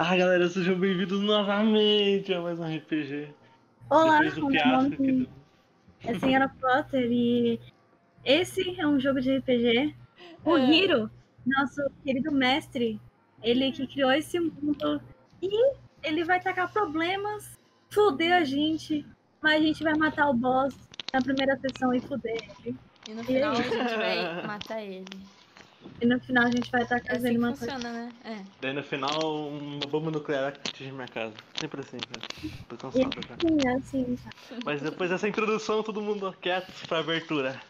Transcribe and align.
Ah, 0.00 0.16
galera, 0.16 0.48
sejam 0.48 0.78
bem-vindos 0.78 1.20
novamente 1.20 2.32
a 2.32 2.40
mais 2.40 2.58
um 2.60 2.64
RPG. 2.76 3.34
Olá, 3.90 4.20
Depois 4.20 4.34
do 4.34 4.40
nome 4.70 4.96
que 4.96 5.12
deu. 5.12 5.26
é 6.04 6.12
a 6.12 6.20
Senhora 6.20 6.48
Potter 6.60 7.10
e 7.10 7.58
esse 8.24 8.78
é 8.80 8.86
um 8.86 9.00
jogo 9.00 9.20
de 9.20 9.36
RPG. 9.38 9.94
O 10.44 10.56
É. 10.56 10.70
Hiro, 10.70 11.10
nosso 11.44 11.82
querido 12.04 12.30
mestre, 12.30 13.00
ele 13.42 13.72
que 13.72 13.88
criou 13.88 14.12
esse 14.12 14.38
mundo 14.38 15.02
e 15.42 15.74
ele 16.04 16.22
vai 16.22 16.40
tacar 16.40 16.72
problemas, 16.72 17.58
foder 17.90 18.32
a 18.34 18.44
gente, 18.44 19.04
mas 19.42 19.54
a 19.60 19.64
gente 19.64 19.82
vai 19.82 19.94
matar 19.96 20.28
o 20.30 20.34
boss 20.34 20.76
na 21.12 21.20
primeira 21.20 21.58
sessão 21.58 21.92
e 21.92 21.98
foder 22.00 22.36
ele. 22.64 22.76
E 23.08 23.14
no 23.14 23.22
E 23.22 23.24
final 23.24 23.52
a 23.52 23.56
aí? 23.58 23.62
gente 23.64 23.96
vai 23.96 24.46
matar 24.46 24.80
ele. 24.80 25.04
E 26.00 26.06
no 26.06 26.20
final 26.20 26.44
a 26.44 26.50
gente 26.50 26.70
vai 26.70 26.82
estar 26.82 26.96
É 26.96 26.98
assim 27.00 27.08
fazendo 27.08 27.32
que 27.32 27.38
uma 27.38 27.48
coisa. 27.48 27.72
funciona, 27.72 27.92
né? 27.92 28.12
É. 28.24 28.36
Daí 28.60 28.72
no 28.72 28.82
final, 28.84 29.48
uma 29.48 29.80
bomba 29.86 30.10
nuclear 30.12 30.48
atinge 30.48 30.92
minha 30.92 31.08
casa. 31.08 31.34
Sempre 31.58 31.80
assim, 31.80 31.98
cara. 31.98 32.26
Tô 32.68 32.76
cansado 32.76 33.10
já. 33.28 33.48
Sim, 33.48 33.58
é 33.66 33.74
assim, 33.76 34.16
tá. 34.16 34.30
Mas 34.64 34.80
depois 34.80 35.10
dessa 35.10 35.28
introdução, 35.28 35.82
todo 35.82 36.00
mundo 36.00 36.34
quieto 36.40 36.72
pra 36.86 37.00
abertura. 37.00 37.60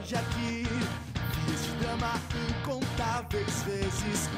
Hoje 0.00 0.14
aqui 0.14 0.64
fiz 1.46 1.66
drama 1.80 2.12
incontáveis 2.60 3.62
vezes 3.64 4.28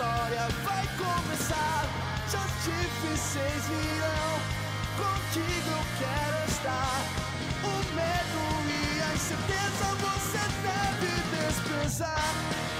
história 0.00 0.48
vai 0.64 0.86
começar 0.96 1.84
Dias 2.30 2.52
difíceis 2.64 3.64
virão, 3.68 4.32
contigo 4.96 5.70
eu 5.70 5.84
quero 5.98 6.38
estar 6.48 7.00
o 7.64 7.94
medo 7.94 8.42
e 8.66 9.02
a 9.02 9.14
incerteza 9.14 9.86
você 10.00 10.42
deve 10.62 11.12
desprezar. 11.36 12.32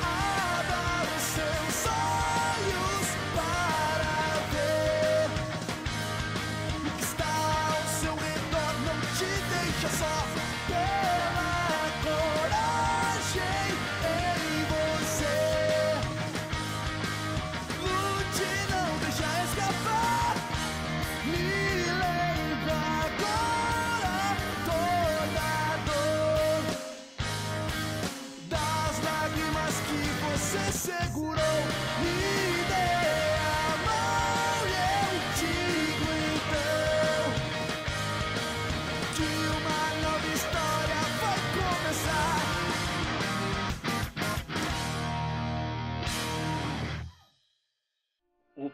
Abra 0.02 1.14
os 1.14 1.22
seus 1.22 1.92
olhos 1.92 2.49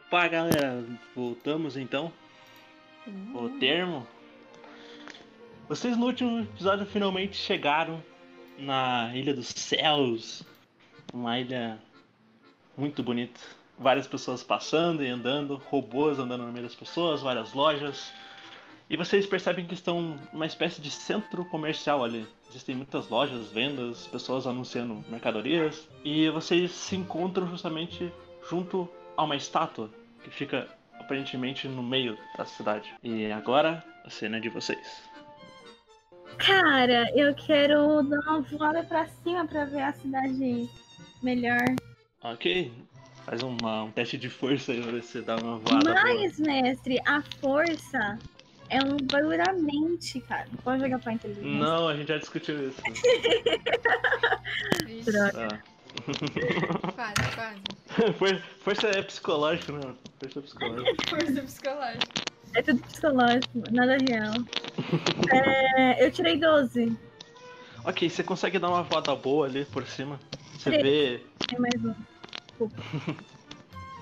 Opa, 0.06 0.28
galera, 0.28 0.84
voltamos 1.16 1.76
então. 1.76 2.12
Uhum. 3.04 3.44
O 3.44 3.58
termo. 3.58 4.06
Vocês 5.68 5.96
no 5.96 6.06
último 6.06 6.42
episódio 6.42 6.86
finalmente 6.86 7.36
chegaram 7.36 8.00
na 8.56 9.10
Ilha 9.16 9.34
dos 9.34 9.48
Céus. 9.48 10.44
Uma 11.12 11.40
ilha 11.40 11.80
muito 12.76 13.02
bonita. 13.02 13.40
Várias 13.76 14.06
pessoas 14.06 14.44
passando 14.44 15.02
e 15.02 15.08
andando, 15.08 15.60
robôs 15.68 16.20
andando 16.20 16.46
no 16.46 16.52
meio 16.52 16.66
das 16.66 16.76
pessoas, 16.76 17.20
várias 17.20 17.52
lojas. 17.52 18.12
E 18.88 18.96
vocês 18.96 19.26
percebem 19.26 19.66
que 19.66 19.74
estão 19.74 20.20
numa 20.32 20.46
espécie 20.46 20.80
de 20.80 20.88
centro 20.88 21.44
comercial 21.46 22.04
ali. 22.04 22.24
Existem 22.48 22.76
muitas 22.76 23.08
lojas, 23.08 23.50
vendas, 23.50 24.06
pessoas 24.06 24.46
anunciando 24.46 25.04
mercadorias. 25.08 25.88
E 26.04 26.30
vocês 26.30 26.70
se 26.70 26.94
encontram 26.94 27.48
justamente 27.48 28.12
junto 28.48 28.88
a 29.16 29.24
uma 29.24 29.36
estátua 29.36 29.90
que 30.22 30.30
fica 30.30 30.68
aparentemente 30.98 31.66
no 31.68 31.82
meio 31.82 32.18
da 32.36 32.44
cidade. 32.44 32.92
E 33.02 33.30
agora 33.32 33.82
a 34.04 34.10
cena 34.10 34.36
é 34.38 34.40
de 34.40 34.48
vocês. 34.48 35.02
Cara, 36.38 37.10
eu 37.18 37.34
quero 37.34 38.02
dar 38.02 38.18
uma 38.20 38.40
voada 38.42 38.82
pra 38.84 39.06
cima 39.08 39.46
pra 39.46 39.64
ver 39.64 39.82
a 39.82 39.92
cidade 39.92 40.68
melhor. 41.22 41.64
Ok. 42.22 42.72
Faz 43.24 43.42
uma- 43.42 43.84
um 43.84 43.90
teste 43.90 44.16
de 44.18 44.28
força 44.28 44.72
aí 44.72 44.82
pra 44.82 44.92
ver 44.92 45.02
se 45.02 45.12
você 45.12 45.22
dá 45.22 45.36
uma 45.36 45.58
voada. 45.58 45.92
boa. 45.92 46.02
Mas, 46.02 46.38
mestre, 46.38 47.00
a 47.06 47.22
força 47.40 48.18
é 48.68 48.78
um 48.84 48.96
bagulho 49.10 49.42
da 49.42 49.52
mente, 49.52 50.20
cara. 50.20 50.46
Não 50.50 50.58
pode 50.58 50.82
jogar 50.82 50.98
pra 51.00 51.12
inteligência. 51.14 51.50
Não, 51.50 51.88
a 51.88 51.96
gente 51.96 52.08
já 52.08 52.18
discutiu 52.18 52.68
isso. 52.68 52.80
Droga. 55.04 55.48
Ah. 55.52 55.75
Quase, 56.94 57.34
quase. 57.34 58.12
For- 58.18 58.42
Força 58.60 58.88
é 58.88 59.02
psicológico, 59.02 59.72
né? 59.72 59.94
Força 60.20 60.38
é 60.38 60.42
psicológica. 60.42 61.06
Força 61.08 61.42
psicológica. 61.42 62.12
É 62.54 62.62
tudo 62.62 62.80
psicológico, 62.82 63.58
nada 63.70 63.98
real. 63.98 64.38
É, 65.32 66.04
eu 66.04 66.10
tirei 66.10 66.38
12. 66.38 66.96
ok, 67.84 68.08
você 68.08 68.22
consegue 68.22 68.58
dar 68.58 68.68
uma 68.70 68.82
voada 68.82 69.14
boa 69.14 69.46
ali 69.46 69.64
por 69.66 69.86
cima. 69.86 70.18
Você 70.58 70.70
vê. 70.70 71.22
Tem 71.48 71.58
mais 71.58 71.84
um. 71.84 71.94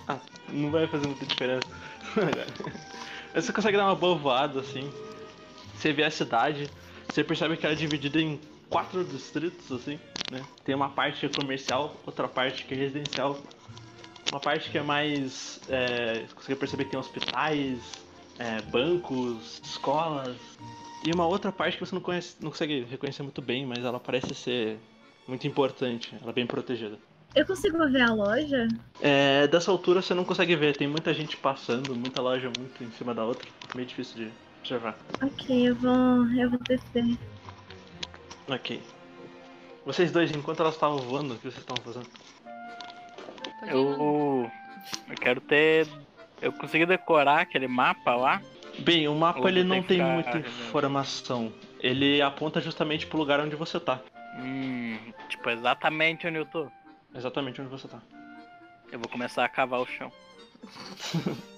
Ah, 0.07 0.19
não 0.51 0.71
vai 0.71 0.87
fazer 0.87 1.07
muita 1.07 1.25
diferença. 1.25 1.67
Mas 3.35 3.47
você 3.47 3.53
consegue 3.55 3.79
dar 3.79 3.87
uma 3.87 3.95
boa 3.97 4.15
voada 4.15 4.61
assim. 4.61 4.93
Você 5.75 5.95
vê 5.95 6.05
a 6.05 6.11
cidade. 6.11 6.69
Você 7.09 7.25
percebe 7.25 7.57
que 7.57 7.65
ela 7.65 7.75
é 7.75 7.79
dividida 7.79 8.21
em 8.21 8.39
quatro 8.69 9.03
distritos, 9.03 9.73
assim, 9.73 9.99
né? 10.31 10.43
Tem 10.65 10.75
uma 10.75 10.89
parte 10.89 11.21
que 11.21 11.27
é 11.27 11.29
comercial, 11.29 11.97
outra 12.07 12.29
parte 12.29 12.65
que 12.65 12.75
é 12.75 12.77
residencial. 12.77 13.39
Uma 14.31 14.41
parte 14.41 14.71
que 14.71 14.79
é 14.79 14.83
mais. 14.83 15.61
É, 15.69 16.25
você 16.27 16.35
consegue 16.35 16.59
perceber 16.59 16.85
que 16.85 16.91
tem 16.91 17.01
hospitais, 17.01 17.79
é, 18.39 18.61
bancos, 18.63 19.61
escolas. 19.65 20.37
E 21.05 21.13
uma 21.13 21.27
outra 21.27 21.53
parte 21.53 21.77
que 21.77 21.85
você 21.85 21.95
não, 21.95 22.01
conhece, 22.01 22.37
não 22.41 22.51
consegue 22.51 22.85
reconhecer 22.85 23.23
muito 23.23 23.43
bem, 23.43 23.67
mas 23.67 23.85
ela 23.85 24.01
parece 24.01 24.35
ser 24.35 24.79
muito 25.29 25.47
importante. 25.47 26.17
Ela 26.21 26.31
é 26.31 26.33
bem 26.33 26.47
protegida. 26.47 26.99
Eu 27.35 27.45
consigo 27.45 27.79
ver 27.91 28.03
a 28.03 28.15
loja? 28.15 28.69
É, 29.01 29.47
dessa 29.49 29.71
altura 29.71 30.01
você 30.01 30.15
não 30.15 30.25
consegue 30.25 30.55
ver, 30.55 30.77
tem 30.77 30.87
muita 30.87 31.13
gente 31.13 31.37
passando, 31.37 31.95
muita 31.95 32.21
loja 32.21 32.51
muito 32.59 32.83
em 32.83 32.91
cima 32.93 33.13
da 33.13 33.25
outra. 33.25 33.49
Meio 33.75 33.87
difícil 33.87 34.17
de 34.17 34.33
observar. 34.61 34.97
Ok, 35.21 35.69
eu 35.69 35.75
vou. 35.75 36.27
Eu 36.33 36.51
vou 36.51 36.59
descer. 36.61 37.19
Ok. 38.49 38.81
Vocês 39.85 40.11
dois, 40.11 40.31
enquanto 40.35 40.61
elas 40.61 40.75
estavam 40.75 40.99
voando, 40.99 41.35
o 41.35 41.37
que 41.37 41.43
vocês 41.43 41.59
estavam 41.59 41.83
fazendo? 41.83 42.09
Eu, 43.67 44.51
eu 45.09 45.17
quero 45.21 45.41
ter. 45.41 45.87
Eu 46.41 46.53
consegui 46.53 46.87
decorar 46.87 47.41
aquele 47.41 47.69
mapa 47.69 48.15
lá. 48.15 48.43
Bem, 48.79 49.07
o 49.09 49.15
mapa 49.15 49.41
Ou 49.41 49.49
ele 49.49 49.63
não 49.63 49.83
tem 49.83 50.03
muita 50.03 50.39
informação. 50.39 51.53
Ele 51.81 52.21
aponta 52.21 52.61
justamente 52.61 53.07
pro 53.07 53.19
lugar 53.19 53.41
onde 53.41 53.57
você 53.57 53.79
tá. 53.79 54.01
Hum, 54.39 54.99
tipo, 55.29 55.49
exatamente 55.51 56.27
onde 56.27 56.39
eu 56.39 56.47
tô. 56.47 56.67
Exatamente 57.15 57.61
onde 57.61 57.71
você 57.71 57.87
tá. 57.87 58.01
Eu 58.91 58.99
vou 58.99 59.09
começar 59.09 59.45
a 59.45 59.49
cavar 59.49 59.81
o 59.81 59.87
chão. 59.87 60.11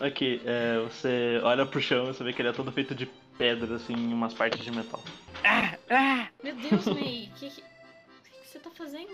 Ok, 0.00 0.42
é, 0.44 0.80
você 0.80 1.40
olha 1.44 1.64
pro 1.64 1.80
chão 1.80 2.04
e 2.04 2.06
você 2.08 2.24
vê 2.24 2.32
que 2.32 2.42
ele 2.42 2.48
é 2.48 2.52
todo 2.52 2.72
feito 2.72 2.92
de 2.92 3.06
pedra, 3.38 3.76
assim, 3.76 3.92
em 3.92 4.12
umas 4.12 4.34
partes 4.34 4.58
de 4.64 4.70
metal. 4.72 5.00
Ah, 5.44 5.76
ah! 5.90 6.28
Meu 6.42 6.54
Deus, 6.56 6.86
May, 6.86 7.30
o 7.30 7.34
que, 7.38 7.50
que, 7.50 7.62
que 7.62 8.48
você 8.48 8.58
tá 8.58 8.70
fazendo? 8.70 9.12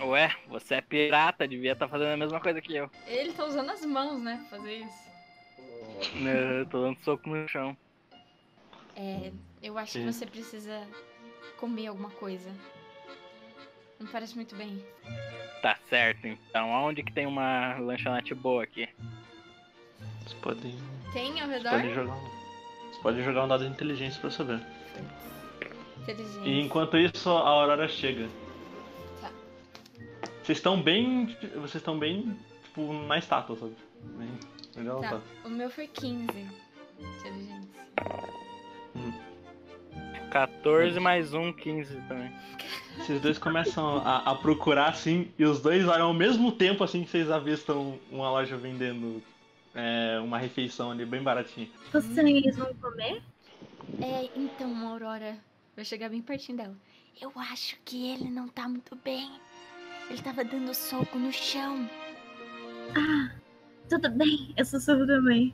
Ué, 0.00 0.34
você 0.48 0.76
é 0.76 0.80
pirata, 0.80 1.48
devia 1.48 1.72
estar 1.72 1.88
fazendo 1.88 2.10
a 2.12 2.16
mesma 2.16 2.40
coisa 2.40 2.60
que 2.60 2.74
eu. 2.74 2.90
Ele 3.06 3.32
tá 3.32 3.44
usando 3.46 3.70
as 3.70 3.84
mãos, 3.84 4.20
né, 4.20 4.44
pra 4.48 4.58
fazer 4.58 4.76
isso. 4.78 5.14
Eu 6.16 6.66
tô 6.66 6.82
dando 6.82 6.98
soco 7.04 7.28
no 7.28 7.48
chão. 7.48 7.76
É, 8.96 9.32
eu 9.62 9.78
acho 9.78 9.92
Sim. 9.92 10.00
que 10.06 10.12
você 10.12 10.26
precisa 10.26 10.86
comer 11.58 11.86
alguma 11.86 12.10
coisa. 12.10 12.50
Não 13.98 14.06
parece 14.08 14.34
muito 14.34 14.54
bem. 14.54 14.84
Tá 15.62 15.76
certo, 15.88 16.26
então. 16.26 16.74
Aonde 16.74 17.02
que 17.02 17.12
tem 17.12 17.26
uma 17.26 17.78
lanchonete 17.78 18.34
boa 18.34 18.64
aqui? 18.64 18.88
Vocês 20.20 20.34
podem, 20.40 20.76
Tem 21.12 21.40
ao 21.40 21.48
redor? 21.48 21.70
podem 21.70 21.94
jogar 21.94 22.16
podem 23.04 23.22
jogar 23.22 23.44
um 23.44 23.48
dado 23.48 23.64
de 23.66 23.70
inteligência 23.70 24.18
pra 24.18 24.30
saber. 24.30 24.60
Inteligência. 26.00 26.40
E 26.42 26.58
enquanto 26.60 26.96
isso, 26.96 27.28
a 27.28 27.48
Aurora 27.48 27.86
chega. 27.86 28.26
Tá. 29.20 29.30
Vocês 30.42 30.56
estão 30.58 30.80
bem. 30.80 31.26
Vocês 31.56 31.76
estão 31.76 31.98
bem, 31.98 32.34
tipo, 32.64 32.92
na 33.06 33.18
estátua, 33.18 33.56
sabe? 33.56 33.74
Bem, 34.16 34.30
ela 34.86 35.00
Tá. 35.02 35.10
tá. 35.10 35.20
O 35.44 35.50
meu 35.50 35.68
foi 35.70 35.86
15. 35.86 36.24
Inteligência. 36.98 37.68
14 40.30 40.98
mais 40.98 41.34
um, 41.34 41.52
15 41.52 41.94
também. 42.08 42.32
Vocês 42.96 43.20
dois 43.20 43.38
começam 43.38 43.98
a, 43.98 44.30
a 44.30 44.34
procurar 44.34 44.88
assim, 44.88 45.30
e 45.38 45.44
os 45.44 45.60
dois 45.60 45.86
olham 45.86 46.06
ao 46.06 46.14
mesmo 46.14 46.50
tempo 46.52 46.82
assim 46.82 47.04
que 47.04 47.10
vocês 47.10 47.30
avistam 47.30 47.98
uma 48.10 48.30
loja 48.30 48.56
vendendo 48.56 49.22
é, 49.74 50.18
uma 50.20 50.38
refeição 50.38 50.90
ali 50.90 51.04
bem 51.04 51.22
baratinha. 51.22 51.68
Vocês 51.92 52.56
vão 52.56 52.72
comer? 52.74 53.22
É, 54.00 54.30
então, 54.36 54.88
Aurora. 54.88 55.36
Vai 55.74 55.84
chegar 55.84 56.08
bem 56.08 56.22
pertinho 56.22 56.58
dela. 56.58 56.76
Eu 57.20 57.32
acho 57.36 57.76
que 57.84 58.12
ele 58.12 58.30
não 58.30 58.48
tá 58.48 58.68
muito 58.68 58.94
bem. 58.96 59.30
Ele 60.08 60.22
tava 60.22 60.44
dando 60.44 60.72
soco 60.72 61.18
no 61.18 61.32
chão. 61.32 61.88
Ah, 62.96 63.34
tudo 63.88 64.08
bem. 64.10 64.54
Eu 64.56 64.64
sussurro 64.64 65.06
também. 65.06 65.52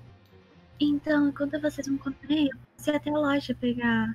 Então, 0.79 1.29
enquanto 1.29 1.61
vocês 1.61 1.87
vão 1.87 1.99
comer, 1.99 2.49
eu 2.49 2.59
posso 2.77 2.91
ir 2.91 2.97
até 2.97 3.11
a 3.11 3.15
loja 3.15 3.55
pegar 3.55 4.15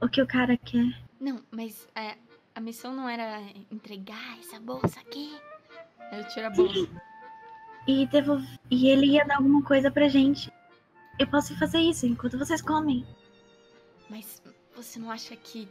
o 0.00 0.08
que 0.08 0.22
o 0.22 0.26
cara 0.26 0.56
quer. 0.56 1.00
Não, 1.20 1.42
mas 1.50 1.88
é, 1.94 2.16
a 2.54 2.60
missão 2.60 2.94
não 2.94 3.08
era 3.08 3.40
entregar 3.70 4.38
essa 4.38 4.60
bolsa 4.60 5.00
aqui. 5.00 5.36
Eu 6.12 6.26
tiro 6.28 6.46
a 6.46 6.50
bolsa. 6.50 7.09
E, 7.86 8.06
devolv... 8.06 8.44
e 8.70 8.88
ele 8.88 9.06
ia 9.06 9.24
dar 9.24 9.36
alguma 9.36 9.62
coisa 9.62 9.90
pra 9.90 10.08
gente. 10.08 10.52
Eu 11.18 11.26
posso 11.26 11.58
fazer 11.58 11.78
isso 11.78 12.06
enquanto 12.06 12.38
vocês 12.38 12.62
comem. 12.62 13.06
Mas 14.08 14.42
você 14.74 14.98
não 14.98 15.10
acha 15.10 15.36
que. 15.36 15.68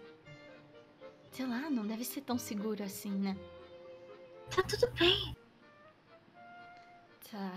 Sei 1.32 1.46
lá, 1.46 1.70
não 1.70 1.86
deve 1.86 2.04
ser 2.04 2.22
tão 2.22 2.38
seguro 2.38 2.84
assim, 2.84 3.12
né? 3.12 3.36
Tá 4.56 4.64
tudo 4.64 4.92
bem. 4.94 5.36
Tá. 7.32 7.52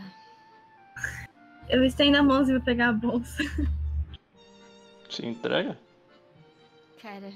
Eu 1.68 1.84
estendo 1.84 2.18
a 2.18 2.22
mãozinha 2.22 2.58
pra 2.58 2.66
pegar 2.66 2.88
a 2.88 2.92
bolsa. 2.92 3.42
Se 5.08 5.26
entrega? 5.26 5.78
Cara. 7.00 7.32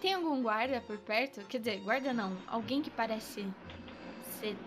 Tem 0.00 0.14
algum 0.14 0.42
guarda 0.42 0.80
por 0.82 0.98
perto? 0.98 1.40
Quer 1.46 1.58
dizer, 1.58 1.80
guarda 1.80 2.12
não. 2.12 2.36
Alguém 2.46 2.82
que 2.82 2.90
parece 2.90 3.46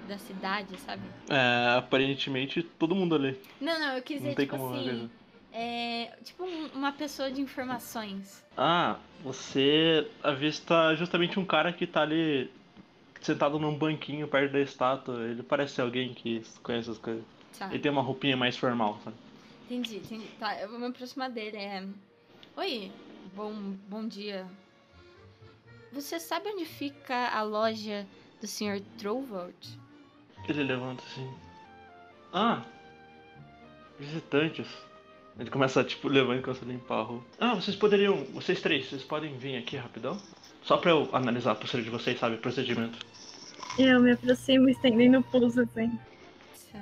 da 0.08 0.18
cidade, 0.18 0.78
sabe? 0.80 1.04
É, 1.30 1.78
aparentemente 1.78 2.64
todo 2.64 2.96
mundo 2.96 3.16
ali. 3.16 3.40
Não, 3.62 3.80
não, 3.80 3.96
eu 3.98 4.02
quis 4.02 4.22
Não 4.22 4.30
dizer, 4.30 4.36
tem 4.36 4.46
tipo 4.48 4.74
assim. 4.74 5.10
É. 5.54 6.14
Tipo 6.24 6.44
um- 6.44 6.68
uma 6.76 6.92
pessoa 6.92 7.30
de 7.32 7.42
informações. 7.42 8.44
Ah, 8.56 8.98
você 9.24 10.08
avista 10.24 10.96
justamente 10.96 11.40
um 11.40 11.46
cara 11.46 11.72
que 11.74 11.86
tá 11.88 12.02
ali 12.02 12.52
sentado 13.22 13.60
num 13.60 13.76
banquinho 13.76 14.28
perto 14.28 14.52
da 14.54 14.60
estátua. 14.60 15.24
Ele 15.26 15.44
parece 15.44 15.82
alguém 15.82 16.14
que 16.14 16.42
conhece 16.64 16.90
as 16.92 16.98
coisas. 16.98 17.24
Tá. 17.58 17.68
Ele 17.70 17.80
tem 17.80 17.92
uma 17.92 18.02
roupinha 18.02 18.38
mais 18.38 18.56
formal, 18.58 19.00
sabe? 19.04 19.16
Entendi, 19.66 19.98
entendi. 19.98 20.28
Tá, 20.40 20.60
eu 20.62 20.70
vou 20.70 20.80
me 20.80 20.86
aproximar 20.88 21.30
dele. 21.30 21.58
É... 21.58 21.84
Oi, 22.56 22.92
bom, 23.36 23.54
bom 23.90 24.08
dia. 24.08 24.46
Você 25.92 26.20
sabe 26.20 26.50
onde 26.50 26.66
fica 26.66 27.30
a 27.30 27.42
loja 27.42 28.06
do 28.42 28.48
Sr. 28.48 28.82
Trovold? 28.98 29.56
Ele 30.48 30.64
levanta 30.64 31.04
assim. 31.04 31.30
Ah, 32.34 32.64
visitantes. 34.00 34.68
Ele 35.40 35.50
começa, 35.50 35.84
tipo, 35.84 36.08
levando 36.08 36.40
e 36.40 36.42
começa 36.42 36.66
a 36.66 36.68
limpar 36.68 36.96
a 36.96 37.04
roupa. 37.04 37.26
Ah, 37.40 37.54
vocês 37.54 37.76
poderiam, 37.76 38.24
vocês 38.34 38.60
três, 38.60 38.90
vocês 38.90 39.04
podem 39.04 39.38
vir 39.38 39.58
aqui 39.58 39.78
rapidão? 39.78 40.20
Só 40.64 40.78
pra 40.78 40.92
eu 40.92 41.10
analisar 41.14 41.52
a 41.52 41.56
pulseira 41.56 41.84
de 41.84 41.90
vocês, 41.92 42.20
sabe? 42.20 42.38
Procedimento. 42.38 42.98
Eu 43.78 44.00
me 44.00 44.12
aproximo 44.12 44.68
estendendo 44.70 45.20
o 45.20 45.24
pulso 45.24 45.62
assim. 45.62 45.92
Tá. 46.72 46.80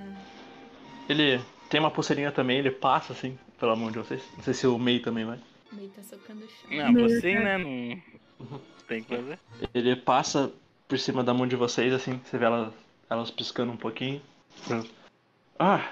Ele 1.10 1.42
tem 1.70 1.80
uma 1.80 1.92
pulseirinha 1.92 2.32
também, 2.32 2.60
ele 2.60 2.72
passa 2.72 3.12
assim 3.12 3.38
pela 3.60 3.76
mão 3.76 3.92
de 3.92 3.98
vocês. 3.98 4.24
Não 4.38 4.44
sei 4.44 4.54
se 4.54 4.66
o 4.68 4.80
Mei 4.80 5.00
também 5.00 5.26
vai. 5.26 5.40
Meio 5.74 5.90
tá 5.90 6.02
socando 6.04 6.46
o 6.46 6.48
chão. 6.48 6.92
Não, 6.94 7.04
você, 7.04 7.38
né? 7.38 7.58
Não 7.58 8.62
tem 8.88 9.04
que 9.04 9.16
fazer. 9.16 9.40
Ele 9.74 9.96
passa 9.98 10.54
por 10.88 11.00
cima 11.00 11.24
da 11.24 11.34
mão 11.34 11.48
de 11.48 11.56
vocês, 11.56 11.94
assim, 11.94 12.20
você 12.24 12.38
vê 12.38 12.46
elas, 12.46 12.74
elas 13.10 13.32
piscando 13.32 13.72
um 13.72 13.78
pouquinho. 13.78 14.22
Pronto. 14.68 14.90
Ah, 15.58 15.90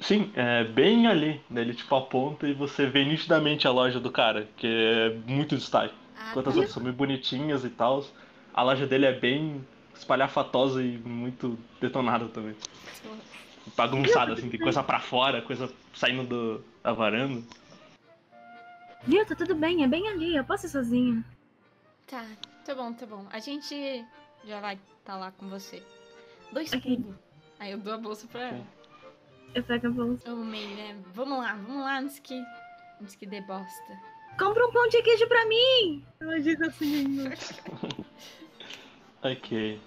sim, 0.00 0.30
é 0.34 0.64
bem 0.64 1.06
ali. 1.06 1.40
Daí 1.48 1.64
ele 1.64 1.74
tipo 1.74 1.94
aponta 1.94 2.46
e 2.46 2.54
você 2.54 2.86
vê 2.86 3.04
nitidamente 3.04 3.66
a 3.66 3.70
loja 3.70 3.98
do 3.98 4.10
cara, 4.10 4.48
que 4.56 4.66
é 4.66 5.10
muito 5.26 5.56
destaque. 5.56 5.94
Ah, 6.16 6.30
Enquanto 6.30 6.48
as 6.48 6.54
tá. 6.54 6.60
outras 6.60 6.74
são 6.74 6.82
muito 6.82 6.96
bonitinhas 6.96 7.64
e 7.64 7.70
tal, 7.70 8.04
a 8.52 8.62
loja 8.62 8.86
dele 8.86 9.06
é 9.06 9.12
bem 9.12 9.64
espalhafatosa 9.94 10.82
e 10.82 10.98
muito 10.98 11.58
detonada 11.80 12.26
também. 12.28 12.54
Bagunçada, 13.76 14.32
assim, 14.32 14.48
tem 14.48 14.58
coisa 14.58 14.82
pra 14.82 15.00
fora, 15.00 15.42
coisa 15.42 15.70
saindo 15.94 16.24
do, 16.24 16.64
da 16.82 16.92
varanda. 16.92 17.42
Viu? 19.06 19.24
Tá 19.24 19.34
tudo 19.34 19.54
bem. 19.54 19.84
É 19.84 19.88
bem 19.88 20.08
ali. 20.08 20.36
Eu 20.36 20.44
posso 20.44 20.66
ir 20.66 20.70
sozinha. 20.70 21.24
Tá, 22.06 22.24
tá 22.64 22.74
bom, 22.74 22.92
tá 22.92 23.06
bom. 23.06 23.26
A 23.30 23.38
gente 23.38 24.04
já 24.44 24.60
vai 24.60 24.78
tá 25.04 25.16
lá 25.16 25.30
com 25.32 25.48
você. 25.48 25.82
Dois 26.52 26.70
cubos. 26.70 27.14
Aí 27.58 27.72
eu 27.72 27.78
dou 27.78 27.94
a 27.94 27.98
bolsa 27.98 28.26
pra 28.26 28.48
ela. 28.48 28.66
Eu 29.54 29.62
pego 29.64 29.86
a 29.88 29.90
bolsa. 29.90 30.32
Ô, 30.32 30.36
meio, 30.36 30.76
né? 30.76 30.96
Vamos 31.12 31.38
lá, 31.38 31.54
vamos 31.54 31.82
lá 31.82 31.98
antes 31.98 32.18
que. 32.18 32.42
Antes 33.00 33.14
que 33.14 33.26
dê 33.26 33.40
bosta. 33.42 34.00
Compra 34.38 34.66
um 34.66 34.72
pão 34.72 34.88
de 34.88 35.02
queijo 35.02 35.26
pra 35.26 35.44
mim! 35.46 36.04
Ela 36.20 36.40
diz 36.40 36.60
assim. 36.62 37.30
Ok. 39.22 39.78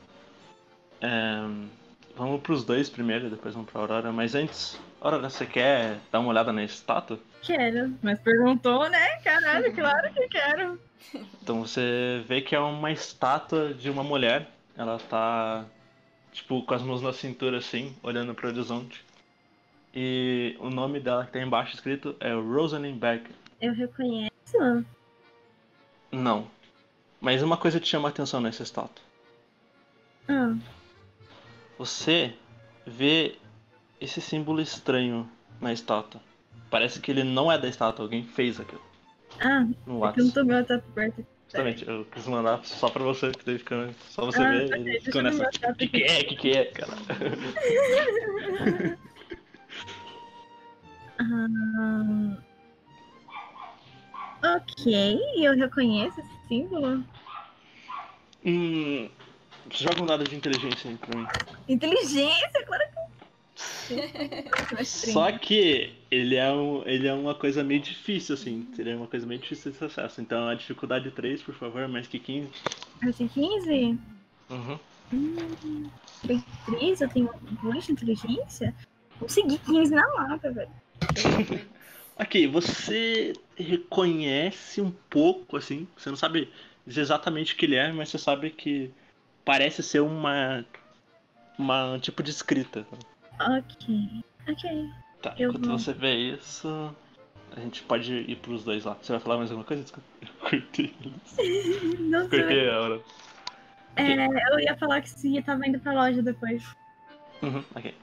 É, 1.02 1.38
vamos 2.16 2.42
pros 2.42 2.64
dois 2.64 2.88
primeiro, 2.88 3.30
depois 3.30 3.56
vamos 3.56 3.70
pra 3.70 3.82
Aurora. 3.82 4.12
Mas 4.12 4.36
antes, 4.36 4.80
Aurora, 5.02 5.28
você 5.28 5.46
quer 5.46 5.98
dar 6.12 6.20
uma 6.20 6.30
olhada 6.30 6.54
na 6.54 6.64
estátua? 6.64 7.20
Quero. 7.42 7.98
Mas 8.04 8.20
perguntou, 8.20 8.88
né? 8.90 9.13
Caralho, 9.24 9.74
claro 9.74 10.14
que 10.14 10.28
quero. 10.28 10.80
Então 11.42 11.66
você 11.66 12.24
vê 12.28 12.42
que 12.42 12.56
é 12.56 12.60
uma 12.60 12.92
estátua 12.92 13.74
de 13.74 13.90
uma 13.90 14.04
mulher. 14.04 14.50
Ela 14.76 14.98
tá, 14.98 15.66
tipo, 16.32 16.64
com 16.64 16.74
as 16.74 16.82
mãos 16.82 17.02
na 17.02 17.14
cintura 17.14 17.58
assim, 17.58 17.96
olhando 18.02 18.34
pro 18.34 18.48
horizonte. 18.48 19.04
E 19.96 20.56
o 20.60 20.70
nome 20.70 21.00
dela 21.00 21.26
que 21.26 21.32
tá 21.34 21.40
embaixo 21.40 21.76
escrito 21.76 22.16
é 22.20 22.34
Rosalind 22.34 22.98
Beck. 22.98 23.30
Eu 23.62 23.74
reconheço. 23.74 24.32
Não. 26.12 26.48
Mas 27.22 27.42
uma 27.44 27.56
coisa 27.58 27.80
te 27.80 27.88
chama 27.88 28.10
a 28.10 28.12
atenção 28.12 28.42
nessa 28.42 28.64
estátua. 28.64 29.04
Ah, 30.28 30.56
Você 31.78 32.34
vê 32.86 33.36
esse 34.02 34.20
símbolo 34.20 34.62
estranho 34.62 35.30
na 35.62 35.72
estátua. 35.72 36.20
Parece 36.70 37.00
que 37.00 37.12
ele 37.12 37.24
não 37.24 37.52
é 37.52 37.58
da 37.58 37.68
estátua, 37.68 38.04
alguém 38.04 38.24
fez 38.24 38.60
aquilo. 38.60 38.82
Ah 39.44 39.68
No 39.86 40.06
é 40.06 40.12
que 40.14 40.20
eu 40.22 40.26
não 40.26 40.32
WhatsApp. 40.32 40.46
meu 40.48 40.58
WhatsApp 40.58 40.92
perto. 40.94 41.26
Justamente, 41.44 41.88
eu 41.88 42.06
quis 42.06 42.26
mandar 42.28 42.66
só 42.66 42.90
pra 42.90 43.04
você, 43.04 43.30
que 43.32 43.46
daí 43.46 43.60
fica, 43.60 43.90
só 44.10 44.26
você 44.26 44.42
Ah, 44.42 44.50
ver, 44.50 44.74
ele 44.74 44.84
deixa 44.86 45.06
ficou 45.06 45.22
nessa. 45.22 45.38
meu 45.38 45.44
O 45.44 45.46
WhatsApp 45.46 45.78
que, 45.78 45.88
que 45.88 46.04
é? 46.04 46.20
O 46.22 46.26
que, 46.26 46.36
que 46.36 46.52
é, 46.52 46.66
cara? 46.66 46.94
Ok, 54.44 55.20
eu 55.38 55.56
reconheço 55.56 56.20
esse 56.20 56.48
símbolo. 56.48 57.04
Hum. 58.46 59.10
Joga 59.72 60.04
um 60.04 60.06
dado 60.06 60.26
de 60.26 60.36
inteligência 60.36 60.90
aí 60.90 60.98
pra 60.98 61.18
mim. 61.18 61.26
Inteligência, 61.70 62.66
claro 62.66 62.84
que 62.92 63.00
eu. 63.00 63.04
Só 64.84 65.32
que 65.32 65.94
ele 66.10 66.36
é, 66.36 66.52
um, 66.52 66.84
ele 66.86 67.08
é 67.08 67.14
uma 67.14 67.36
coisa 67.36 67.64
meio 67.64 67.82
difícil, 67.82 68.36
assim. 68.36 68.68
Seria 68.76 68.98
uma 68.98 69.08
coisa 69.08 69.26
meio 69.26 69.40
difícil 69.40 69.72
de 69.72 69.84
acesso. 69.84 70.22
Então 70.22 70.48
a 70.48 70.56
dificuldade 70.56 71.12
3, 71.12 71.42
por 71.44 71.54
favor, 71.56 71.88
mais 71.88 72.08
que 72.08 72.20
15. 72.20 72.50
Eu 73.02 73.14
tenho 73.14 73.30
15? 73.30 74.00
Uhum. 74.50 74.80
Tem 76.26 76.44
3? 76.66 77.02
Eu 77.02 77.10
tenho 77.10 77.30
2 77.62 77.86
de 77.86 77.92
inteligência? 77.92 78.74
Consegui 79.20 79.58
15 79.60 79.94
na 79.94 80.08
lata, 80.14 80.52
velho. 80.52 80.72
Ok, 82.16 82.46
você 82.48 83.34
reconhece 83.56 84.80
um 84.80 84.92
pouco, 85.10 85.58
assim. 85.58 85.88
Você 85.98 86.10
não 86.10 86.16
sabe 86.16 86.48
exatamente 86.86 87.54
o 87.54 87.58
que 87.58 87.66
ele 87.66 87.76
é, 87.76 87.92
mas 87.92 88.10
você 88.10 88.20
sabe 88.20 88.52
que 88.52 88.92
parece 89.44 89.82
ser 89.82 90.02
uma. 90.02 90.64
Uma 91.58 91.94
um 91.94 92.00
tipo 92.00 92.24
de 92.24 92.32
escrita. 92.32 92.86
Ok. 93.40 94.24
Ok. 94.50 94.90
Tá, 95.22 95.34
Eu 95.38 95.50
enquanto 95.52 95.68
vou. 95.70 95.80
você 95.80 95.94
vê 95.94 96.14
isso, 96.16 96.94
a 97.56 97.60
gente 97.60 97.82
pode 97.84 98.14
ir 98.14 98.36
pros 98.38 98.64
dois 98.64 98.84
lá. 98.86 98.98
Você 99.02 99.12
vai 99.14 99.22
falar 99.22 99.38
mais 99.38 99.50
alguma 99.52 99.66
coisa? 99.66 99.84
Desculpa. 99.84 100.08
Eu 100.22 100.50
cortei. 100.50 100.94
Não 102.00 102.30
sei. 102.30 102.40
Cortei 102.40 102.70
a 102.70 102.80
hora. 102.82 103.02
É, 103.96 104.26
eu 104.26 104.60
ia 104.60 104.76
falar 104.76 105.02
que 105.02 105.10
sim, 105.10 105.38
eu 105.38 105.44
tava 105.44 105.68
indo 105.68 105.80
pra 105.80 105.94
loja 105.94 106.20
depois. 106.24 106.64
Uhum, 107.44 107.64
ok. 107.76 107.94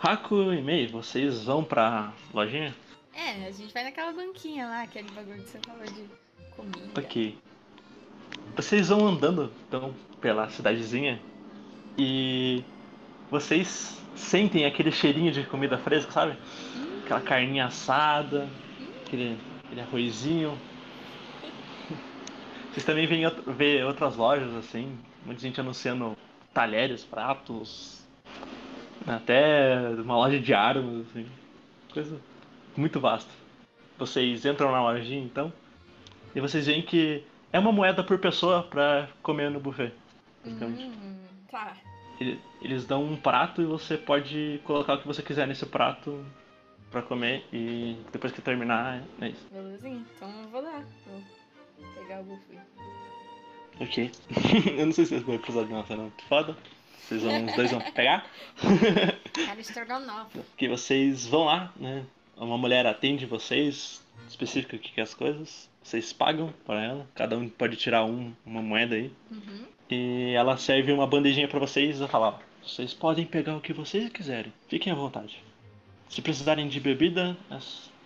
Haku 0.00 0.52
e 0.52 0.62
Mei, 0.62 0.86
vocês 0.86 1.42
vão 1.44 1.64
pra 1.64 2.12
lojinha? 2.32 2.72
É, 3.12 3.48
a 3.48 3.50
gente 3.50 3.74
vai 3.74 3.82
naquela 3.82 4.12
banquinha 4.12 4.66
lá, 4.68 4.82
aquele 4.82 5.10
bagulho 5.10 5.42
que 5.42 5.48
você 5.50 5.58
falou 5.66 5.84
de 5.86 6.04
comida. 6.54 7.00
Ok. 7.00 7.36
Vocês 8.54 8.88
vão 8.88 9.08
andando 9.08 9.52
então 9.66 9.92
pela 10.20 10.48
cidadezinha 10.50 11.20
e 11.98 12.62
vocês 13.30 14.00
sentem 14.14 14.64
aquele 14.64 14.90
cheirinho 14.90 15.32
de 15.32 15.44
comida 15.44 15.76
fresca, 15.78 16.10
sabe? 16.10 16.36
Aquela 17.04 17.20
carninha 17.20 17.66
assada, 17.66 18.48
aquele, 19.04 19.38
aquele 19.64 19.80
arrozinho. 19.80 20.58
Vocês 22.72 22.84
também 22.84 23.06
veem 23.06 23.22
vê 23.46 23.82
outras 23.84 24.16
lojas 24.16 24.54
assim, 24.54 24.98
muita 25.24 25.40
gente 25.40 25.60
anunciando 25.60 26.16
talheres, 26.52 27.04
pratos, 27.04 28.04
até 29.06 29.78
uma 30.02 30.16
loja 30.16 30.38
de 30.40 30.52
armas, 30.52 31.06
assim. 31.08 31.26
Coisa 31.92 32.20
muito 32.76 33.00
vasta. 33.00 33.30
Vocês 33.98 34.44
entram 34.44 34.72
na 34.72 34.82
lojinha 34.82 35.22
então 35.22 35.52
e 36.34 36.40
vocês 36.40 36.66
veem 36.66 36.82
que 36.82 37.24
é 37.52 37.58
uma 37.58 37.72
moeda 37.72 38.04
por 38.04 38.18
pessoa 38.18 38.62
pra 38.64 39.08
comer 39.22 39.50
no 39.50 39.60
buffet. 39.60 39.92
basicamente. 40.44 40.84
Hum, 40.84 41.16
tá. 41.50 41.76
Ele- 42.20 42.40
Eles 42.62 42.84
dão 42.86 43.04
um 43.04 43.16
prato 43.16 43.60
e 43.62 43.66
você 43.66 43.96
pode 43.96 44.60
colocar 44.64 44.94
o 44.94 44.98
que 45.00 45.06
você 45.06 45.22
quiser 45.22 45.46
nesse 45.46 45.64
prato 45.66 46.24
pra 46.90 47.02
comer 47.02 47.44
e 47.52 47.96
depois 48.12 48.32
que 48.32 48.40
terminar 48.42 49.02
é 49.20 49.28
isso. 49.28 49.46
Belezinha. 49.52 50.04
Então 50.16 50.30
eu 50.42 50.48
vou 50.48 50.62
lá. 50.62 50.82
Vou 51.06 51.22
pegar 51.94 52.20
o 52.20 52.24
buffet. 52.24 52.58
Ok. 53.80 54.10
eu 54.78 54.86
não 54.86 54.92
sei 54.92 55.04
se 55.04 55.10
vocês 55.10 55.22
vão 55.22 55.38
precisar 55.38 55.64
de 55.64 55.72
uma 55.72 55.84
cena 55.86 56.02
muito 56.02 56.24
foda. 56.24 56.56
Vocês 57.00 57.22
vão, 57.22 57.44
os 57.44 57.54
dois 57.54 57.70
vão 57.70 57.80
pegar. 57.92 58.26
Cara, 59.46 59.60
estrogonofe. 59.60 60.40
que 60.56 60.68
vocês 60.68 61.26
vão 61.26 61.44
lá, 61.44 61.72
né? 61.76 62.04
Uma 62.36 62.58
mulher 62.58 62.84
atende 62.86 63.26
vocês, 63.26 64.02
específica 64.28 64.76
o 64.76 64.78
que 64.78 64.92
que 64.92 65.00
é 65.00 65.02
as 65.02 65.14
coisas. 65.14 65.70
Vocês 65.86 66.12
pagam 66.12 66.52
para 66.64 66.82
ela, 66.82 67.06
cada 67.14 67.38
um 67.38 67.48
pode 67.48 67.76
tirar 67.76 68.04
um, 68.04 68.32
uma 68.44 68.60
moeda 68.60 68.96
aí. 68.96 69.12
Uhum. 69.30 69.64
E 69.88 70.32
ela 70.34 70.56
serve 70.56 70.90
uma 70.90 71.06
bandejinha 71.06 71.46
pra 71.46 71.60
vocês 71.60 72.00
e 72.00 72.08
fala, 72.08 72.30
ó, 72.30 72.38
vocês 72.60 72.92
podem 72.92 73.24
pegar 73.24 73.56
o 73.56 73.60
que 73.60 73.72
vocês 73.72 74.08
quiserem. 74.08 74.52
Fiquem 74.66 74.92
à 74.92 74.96
vontade. 74.96 75.40
Se 76.08 76.20
precisarem 76.20 76.66
de 76.66 76.80
bebida, 76.80 77.36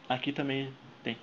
aqui 0.06 0.30
também 0.30 0.70
tem. 1.02 1.16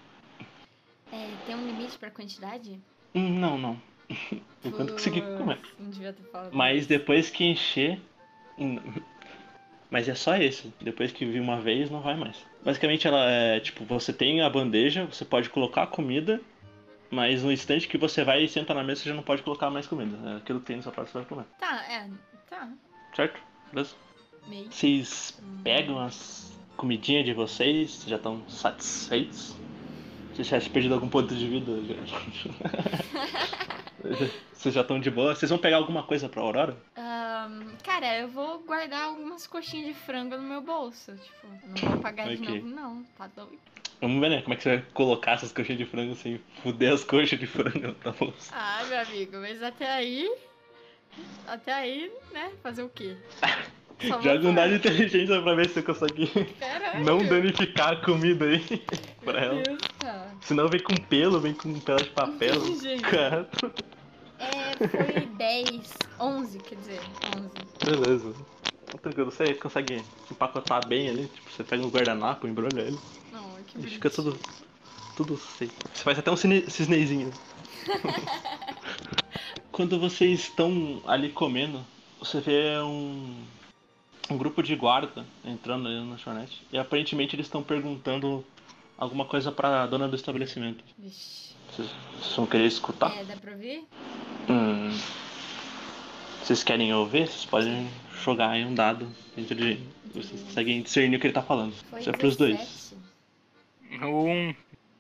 É, 1.12 1.30
tem 1.46 1.56
um 1.56 1.64
limite 1.64 1.96
pra 2.00 2.10
quantidade? 2.10 2.80
Não, 3.14 3.56
não. 3.56 3.80
Enquanto 4.66 4.94
conseguir 4.94 5.22
comer. 5.38 5.60
Não 5.78 5.92
devia 5.92 6.12
ter 6.12 6.24
falado. 6.24 6.56
Mas 6.56 6.88
depois 6.88 7.30
que 7.30 7.44
encher. 7.44 8.02
Hum, 9.88 9.89
Mas 9.89 10.08
é 10.08 10.15
só 10.15 10.36
esse. 10.36 10.74
Depois 10.82 11.12
que 11.12 11.25
vir 11.25 11.39
uma 11.39 11.60
vez, 11.60 11.89
não 11.89 12.01
vai 12.01 12.15
mais. 12.15 12.38
Basicamente, 12.63 13.08
ela 13.08 13.29
é 13.29 13.60
tipo: 13.60 13.84
você 13.86 14.12
tem 14.12 14.41
a 14.41 14.50
bandeja, 14.50 15.06
você 15.06 15.25
pode 15.25 15.50
colocar 15.50 15.84
a 15.84 15.88
comida, 15.88 16.41
mas 17.10 17.44
no 17.44 17.51
instante 17.51 17.88
que 17.88 17.98
você 17.98 18.24
vai 18.24 18.44
e 18.44 18.50
senta 18.50 18.74
na 18.74 18.84
mesa, 18.84 19.01
você 19.01 19.10
já 19.10 19.15
não 19.15 19.24
pode 19.24 19.41
colocar 19.44 19.70
mais 19.70 19.88
comida. 19.88 20.17
É 20.32 20.38
aquilo 20.38 20.60
que 20.60 20.65
tem 20.65 20.77
nessa 20.77 20.91
prato 20.91 21.08
que 21.08 21.13
você 21.13 21.20
vai 21.20 21.27
comer. 21.27 21.46
Tá, 21.60 21.86
é. 21.89 22.10
Tá. 22.50 22.70
Certo? 23.15 23.39
Beleza? 23.72 23.96
Meio. 24.48 24.72
Vocês 24.72 25.41
pegam 25.63 26.00
as 26.00 26.58
comidinhas 26.75 27.25
de 27.25 27.34
vocês, 27.34 28.03
já 28.08 28.15
estão 28.17 28.48
satisfeitos? 28.48 29.56
Se 30.34 30.44
tivesse 30.44 30.70
perdido 30.70 30.94
algum 30.94 31.10
ponto 31.10 31.34
de 31.34 31.48
vida, 31.48 31.72
já... 32.06 32.22
vocês 34.53 34.74
já 34.74 34.82
estão 34.82 35.00
de 35.00 35.10
boa. 35.10 35.36
Vocês 35.36 35.50
vão 35.50 35.60
pegar 35.60 35.77
alguma 35.77 36.03
coisa 36.03 36.29
pra 36.29 36.41
Aurora? 36.41 36.77
Ahn, 36.96 37.07
cara, 37.84 38.19
eu 38.19 38.27
vou 38.27 38.60
guardar 38.60 39.03
algumas 39.05 39.46
coxinhas 39.48 39.88
de 39.88 39.93
frango 39.93 40.36
no 40.38 40.43
meu 40.43 40.62
bolso. 40.62 41.15
Tipo, 41.15 41.48
não 41.81 41.91
vou 41.91 42.01
pagar 42.01 42.27
de 42.36 42.41
Ok. 42.41 42.62
novo, 42.62 42.67
não. 42.75 43.03
Tá 43.17 43.27
doido. 43.27 43.57
Vamos 44.00 44.19
ver, 44.22 44.29
né? 44.29 44.41
Como 44.41 44.53
é 44.53 44.57
que 44.57 44.63
você 44.63 44.77
vai 44.77 44.86
colocar 44.93 45.31
essas 45.34 45.51
coxinhas 45.51 45.79
de 45.79 45.86
frango 45.86 46.15
sem 46.15 46.39
fuder 46.62 46.93
as 46.93 47.03
coxas 47.03 47.39
de 47.39 47.48
frango 47.48 47.96
na 48.05 48.12
bolsa? 48.12 48.53
Ah, 48.55 48.84
meu 48.88 49.00
amigo, 49.00 49.38
mas 49.38 49.62
até 49.63 49.91
aí. 49.91 50.31
Até 51.48 51.74
aí, 51.74 52.12
né? 52.31 52.51
Fazer 52.62 52.84
o 52.84 52.89
quê? 52.89 53.15
Joga 54.00 54.48
um 54.48 54.53
dado 54.53 54.69
de 54.69 54.75
inteligência 54.75 55.41
pra 55.41 55.55
ver 55.55 55.67
se 55.69 55.74
você 55.74 55.81
consegue 55.81 56.27
Caralho. 56.60 57.03
não 57.03 57.17
danificar 57.25 57.93
a 57.93 57.96
comida 57.96 58.46
aí 58.46 58.60
pra 59.25 59.34
Meu 59.41 59.41
ela. 59.53 59.63
Deus, 59.63 59.79
cara. 60.00 60.31
Senão 60.41 60.67
vem 60.67 60.79
com 60.84 60.93
pelo, 60.96 61.39
vem 61.39 61.55
com 61.55 61.74
pedaço 61.79 62.03
de 62.05 62.12
papel. 62.12 62.53
Gente. 62.79 63.01
Cara, 63.01 63.50
É, 64.38 64.88
foi 64.88 65.25
10, 65.25 65.98
11, 66.19 66.59
quer 66.59 66.75
dizer, 66.75 67.01
11. 67.38 67.50
beleza. 68.00 68.33
Tranquilo, 69.01 69.31
você 69.31 69.53
consegue 69.53 70.01
empacotar 70.31 70.88
bem 70.88 71.09
ali, 71.09 71.27
tipo, 71.27 71.51
você 71.51 71.63
pega 71.63 71.86
um 71.86 71.89
guardanapo, 71.89 72.47
embrulha 72.47 72.81
ele. 72.81 73.00
Não, 73.31 73.43
que 73.67 73.77
E 73.79 73.83
fica 73.89 74.09
bonitinho. 74.09 74.33
tudo. 74.33 74.39
Tudo 75.15 75.38
safe. 75.38 75.71
Você 75.93 76.03
faz 76.03 76.19
até 76.19 76.31
um 76.31 76.38
cisnezinho. 76.38 77.31
Quando 79.71 80.00
vocês 80.00 80.39
estão 80.41 81.01
ali 81.05 81.29
comendo, 81.29 81.83
você 82.19 82.39
vê 82.39 82.79
um. 82.79 83.43
Um 84.29 84.38
grupo 84.38 84.62
de 84.62 84.75
guarda 84.75 85.25
entrando 85.45 85.88
ali 85.88 86.00
na 86.00 86.12
lanchonete. 86.12 86.62
E 86.71 86.77
aparentemente 86.77 87.33
eles 87.36 87.45
estão 87.45 87.63
perguntando 87.63 88.43
alguma 88.97 89.24
coisa 89.24 89.51
pra 89.53 89.86
dona 89.88 90.07
do 90.07 90.15
estabelecimento. 90.17 90.83
Vixe. 90.97 91.55
Vocês 91.71 91.88
vocês 92.19 92.36
vão 92.36 92.45
querer 92.45 92.65
escutar? 92.65 93.15
É, 93.15 93.24
dá 93.24 93.38
pra 93.38 93.51
ouvir? 93.53 93.86
Hum. 94.50 94.89
Vocês 96.48 96.63
querem 96.63 96.94
ouvir? 96.94 97.27
Vocês 97.27 97.44
podem 97.44 97.89
jogar 98.24 98.51
aí 98.51 98.63
um 98.63 98.74
dado 98.74 99.06
dentro 99.36 99.54
de. 99.54 99.82
Vocês 100.16 100.42
conseguem 100.44 100.82
discernir 100.82 101.18
o 101.18 101.20
que 101.20 101.27
ele 101.27 101.34
tá 101.34 101.42
falando. 101.42 101.74
Foi 101.89 102.00
Isso 102.00 102.10
é 102.10 102.13
pros 102.13 102.38
dois. 102.38 102.96
17. 103.89 104.06
Um. 104.06 104.56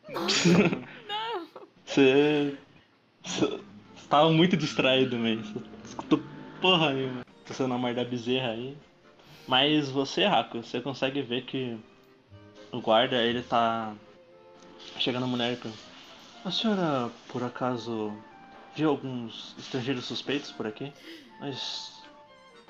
Você. 1.85 2.53
Você 3.23 3.59
tava 4.09 4.29
muito 4.29 4.57
distraído 4.57 5.17
mesmo. 5.17 5.61
Você 5.61 5.87
escutou 5.91 6.21
porra 6.59 6.91
nenhuma. 6.91 7.25
Tô 7.45 7.53
sendo 7.53 7.73
a 7.73 7.77
mar 7.77 7.93
da 7.93 8.03
bezerra 8.03 8.49
aí. 8.49 8.75
Mas 9.47 9.87
você, 9.87 10.25
Raco, 10.25 10.61
você 10.61 10.81
consegue 10.81 11.21
ver 11.21 11.45
que 11.45 11.77
o 12.73 12.81
guarda, 12.81 13.23
ele 13.23 13.41
tá 13.41 13.93
chegando 14.99 15.23
a 15.23 15.27
mulher 15.27 15.53
e 15.53 15.55
pergunta: 15.55 15.81
A 16.43 16.51
senhora, 16.51 17.09
por 17.29 17.41
acaso, 17.41 18.13
viu 18.77 18.89
alguns 18.91 19.55
estrangeiros 19.57 20.05
suspeitos 20.05 20.51
por 20.51 20.67
aqui? 20.67 20.93
Nós. 21.41 21.97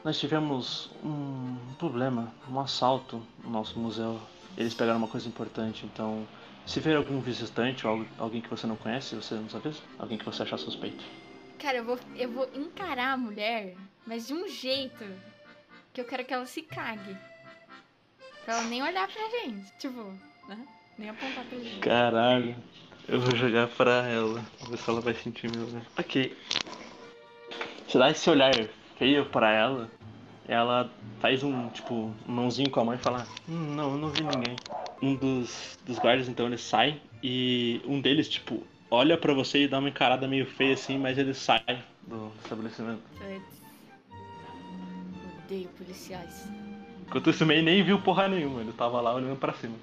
Nós 0.04 0.18
tivemos 0.20 0.90
um 1.04 1.58
problema, 1.78 2.32
um 2.50 2.60
assalto 2.60 3.22
no 3.44 3.50
nosso 3.50 3.78
museu. 3.78 4.20
Eles 4.56 4.74
pegaram 4.74 5.00
uma 5.00 5.08
coisa 5.08 5.28
importante, 5.28 5.86
então 5.86 6.26
se 6.66 6.80
ver 6.80 6.96
algum 6.96 7.20
visitante 7.20 7.86
ou 7.86 7.94
algu- 7.94 8.08
alguém 8.18 8.40
que 8.40 8.48
você 8.50 8.66
não 8.66 8.76
conhece, 8.78 9.16
você 9.16 9.36
nos 9.36 9.54
avisa? 9.54 9.82
Alguém 10.00 10.18
que 10.18 10.24
você 10.24 10.44
achar 10.44 10.58
suspeito. 10.58 11.04
Cara, 11.60 11.78
eu 11.78 11.84
vou, 11.84 12.00
eu 12.16 12.32
vou 12.32 12.50
encarar 12.56 13.14
a 13.14 13.18
mulher, 13.18 13.76
mas 14.06 14.28
de 14.28 14.34
um 14.34 14.48
jeito 14.48 15.04
que 15.94 16.00
eu 16.00 16.06
quero 16.06 16.24
que 16.24 16.34
ela 16.34 16.46
se 16.46 16.62
cague. 16.62 17.18
Pra 18.46 18.54
ela 18.60 18.64
nem 18.66 18.82
olhar 18.82 19.08
pra 19.10 19.30
gente. 19.42 19.70
Tipo, 19.78 20.04
né? 20.48 20.66
Nem 20.98 21.10
apontar 21.10 21.44
pra 21.44 21.58
gente. 21.58 21.80
Caralho. 21.80 22.56
Eu 23.08 23.22
vou 23.22 23.36
jogar 23.36 23.68
pra 23.70 24.06
ela. 24.06 24.44
Ver 24.70 24.78
se 24.78 24.90
ela 24.90 25.00
vai 25.00 25.14
sentir 25.14 25.50
meu 25.50 25.66
olhar. 25.66 25.82
Ok. 25.98 26.36
Você 27.88 27.98
dá 27.98 28.12
esse 28.12 28.30
olhar 28.30 28.54
feio 28.98 29.26
pra 29.26 29.52
ela. 29.52 29.90
Ela 30.46 30.92
faz 31.20 31.44
um, 31.44 31.70
tipo, 31.70 32.14
um 32.28 32.32
mãozinho 32.32 32.70
com 32.70 32.82
a 32.82 32.84
mão 32.84 32.94
e 32.94 32.98
fala: 32.98 33.26
hum, 33.48 33.76
Não, 33.76 33.94
eu 33.94 33.98
não 33.98 34.10
vi 34.10 34.24
ninguém. 34.24 34.56
Um 35.02 35.16
dos, 35.16 35.78
dos 35.86 36.00
guardas 36.00 36.28
então 36.28 36.48
ele 36.48 36.58
sai 36.58 37.00
e 37.22 37.82
um 37.86 38.02
deles, 38.02 38.28
tipo, 38.28 38.64
olha 38.90 39.18
pra 39.18 39.34
você 39.34 39.64
e 39.64 39.68
dá 39.68 39.80
uma 39.80 39.90
encarada 39.90 40.28
meio 40.28 40.46
feia 40.46 40.74
assim, 40.74 40.98
mas 40.98 41.18
ele 41.18 41.34
sai 41.34 41.84
do 42.02 42.32
estabelecimento. 42.44 43.02
Odeio 45.46 45.70
policiais. 45.70 46.46
Enquanto 47.08 47.30
isso, 47.30 47.46
o 47.46 47.48
May 47.48 47.62
nem 47.62 47.82
viu 47.84 48.02
porra 48.02 48.28
nenhuma, 48.28 48.60
ele 48.60 48.74
tava 48.74 49.00
lá 49.00 49.14
olhando 49.16 49.40
pra 49.40 49.54
cima. 49.54 49.78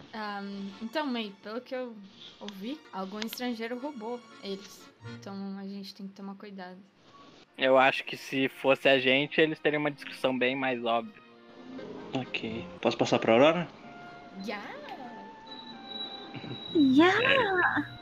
Então, 0.82 1.06
May, 1.06 1.32
pelo 1.42 1.58
que 1.60 1.74
eu 1.74 1.96
ouvi, 2.38 2.78
algum 2.92 3.18
estrangeiro 3.20 3.78
roubou 3.78 4.20
eles. 4.42 4.86
Então 5.14 5.34
a 5.58 5.64
gente 5.64 5.94
tem 5.94 6.06
que 6.06 6.12
tomar 6.12 6.34
cuidado. 6.34 6.76
Eu 7.56 7.78
acho 7.78 8.04
que 8.04 8.14
se 8.16 8.48
fosse 8.48 8.88
a 8.88 8.98
gente, 8.98 9.40
eles 9.40 9.58
teriam 9.58 9.80
uma 9.80 9.90
descrição 9.90 10.36
bem 10.36 10.54
mais 10.54 10.84
óbvia. 10.84 11.22
Ok. 12.12 12.66
Posso 12.82 12.98
passar 12.98 13.18
pra 13.18 13.32
Aurora? 13.32 13.66
Já! 14.44 14.60
Yeah! 16.74 17.96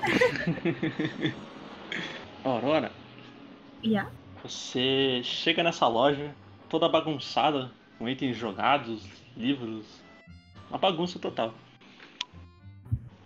Aurora, 2.44 2.90
Yeah! 3.84 4.10
você 4.42 5.20
chega 5.22 5.62
nessa 5.62 5.86
loja 5.86 6.34
toda 6.68 6.88
bagunçada, 6.88 7.70
com 7.98 8.08
itens 8.08 8.36
jogados, 8.36 9.02
livros, 9.36 9.86
uma 10.68 10.78
bagunça 10.78 11.18
total. 11.18 11.54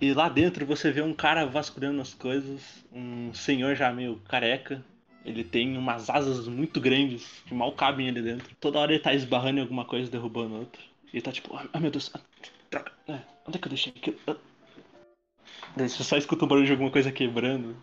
E 0.01 0.13
lá 0.13 0.29
dentro 0.29 0.67
você 0.67 0.91
vê 0.91 1.03
um 1.03 1.15
cara 1.15 1.47
vasculhando 1.47 2.01
as 2.01 2.13
coisas, 2.13 2.85
um 2.93 3.33
senhor 3.33 3.77
já 3.77 3.93
meio 3.93 4.17
careca, 4.29 4.85
Ele 5.25 5.45
tem 5.45 5.77
umas 5.77 6.11
asas 6.11 6.49
muito 6.49 6.81
grandes 6.81 7.25
que 7.47 7.55
mal 7.55 7.71
cabem 7.73 8.09
ali 8.09 8.21
dentro. 8.21 8.57
Toda 8.59 8.81
hora 8.81 8.93
ele 8.93 9.01
tá 9.01 9.15
esbarrando 9.15 9.59
em 9.59 9.63
alguma 9.63 9.85
coisa, 9.85 10.11
derrubando 10.11 10.57
outra. 10.57 10.83
E 11.13 11.21
tá 11.21 11.31
tipo, 11.31 11.57
ah 11.73 11.79
meu 11.79 11.93
Deus, 11.93 12.11
ah, 12.15 12.21
droga, 12.69 12.91
é, 13.07 13.21
onde 13.47 13.57
é 13.57 13.61
que 13.61 13.67
eu 13.67 13.71
deixei 13.71 13.93
aquilo? 13.97 14.19
Ah. 14.27 14.37
Daí 15.77 15.89
você 15.89 16.03
só 16.03 16.17
escuta 16.17 16.45
o 16.45 16.49
barulho 16.49 16.67
de 16.67 16.73
alguma 16.73 16.91
coisa 16.91 17.13
quebrando. 17.13 17.77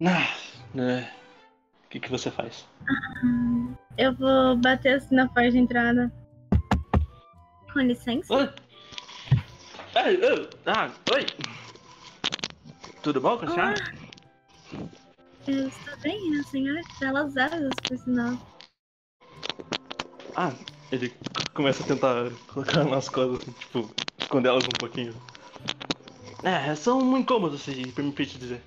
Ah, 0.00 0.32
né. 0.72 1.10
O 1.94 1.96
que, 1.96 2.00
que 2.00 2.10
você 2.10 2.28
faz? 2.28 2.66
Eu 3.96 4.12
vou 4.16 4.56
bater 4.56 4.96
assim 4.96 5.14
na 5.14 5.28
porta 5.28 5.52
de 5.52 5.58
entrada. 5.58 6.12
Com 7.72 7.78
licença. 7.78 8.34
Oi! 8.34 8.50
Ei, 9.94 10.18
ah, 10.66 10.90
oi! 11.12 11.24
Tudo 13.00 13.20
bom 13.20 13.38
com 13.38 13.44
a 13.44 13.48
senhora? 13.48 13.74
Eu 15.46 15.68
estou 15.68 15.96
bem, 15.98 16.36
a 16.36 16.42
senhora 16.42 16.80
belas 16.98 17.36
asas, 17.36 17.74
por 17.86 17.96
sinal. 17.96 18.38
Ah, 20.34 20.52
ele 20.90 21.14
começa 21.54 21.84
a 21.84 21.86
tentar 21.86 22.32
colocar 22.48 22.82
nas 22.82 23.08
assim, 23.08 23.52
tipo, 23.52 23.88
esconder 24.18 24.48
elas 24.48 24.64
um 24.64 24.78
pouquinho. 24.80 25.14
É, 26.42 26.74
são 26.74 27.04
muito 27.04 27.22
incômodos, 27.22 27.62
se 27.62 27.70
me 27.70 27.92
permite 27.92 28.36
dizer. 28.36 28.60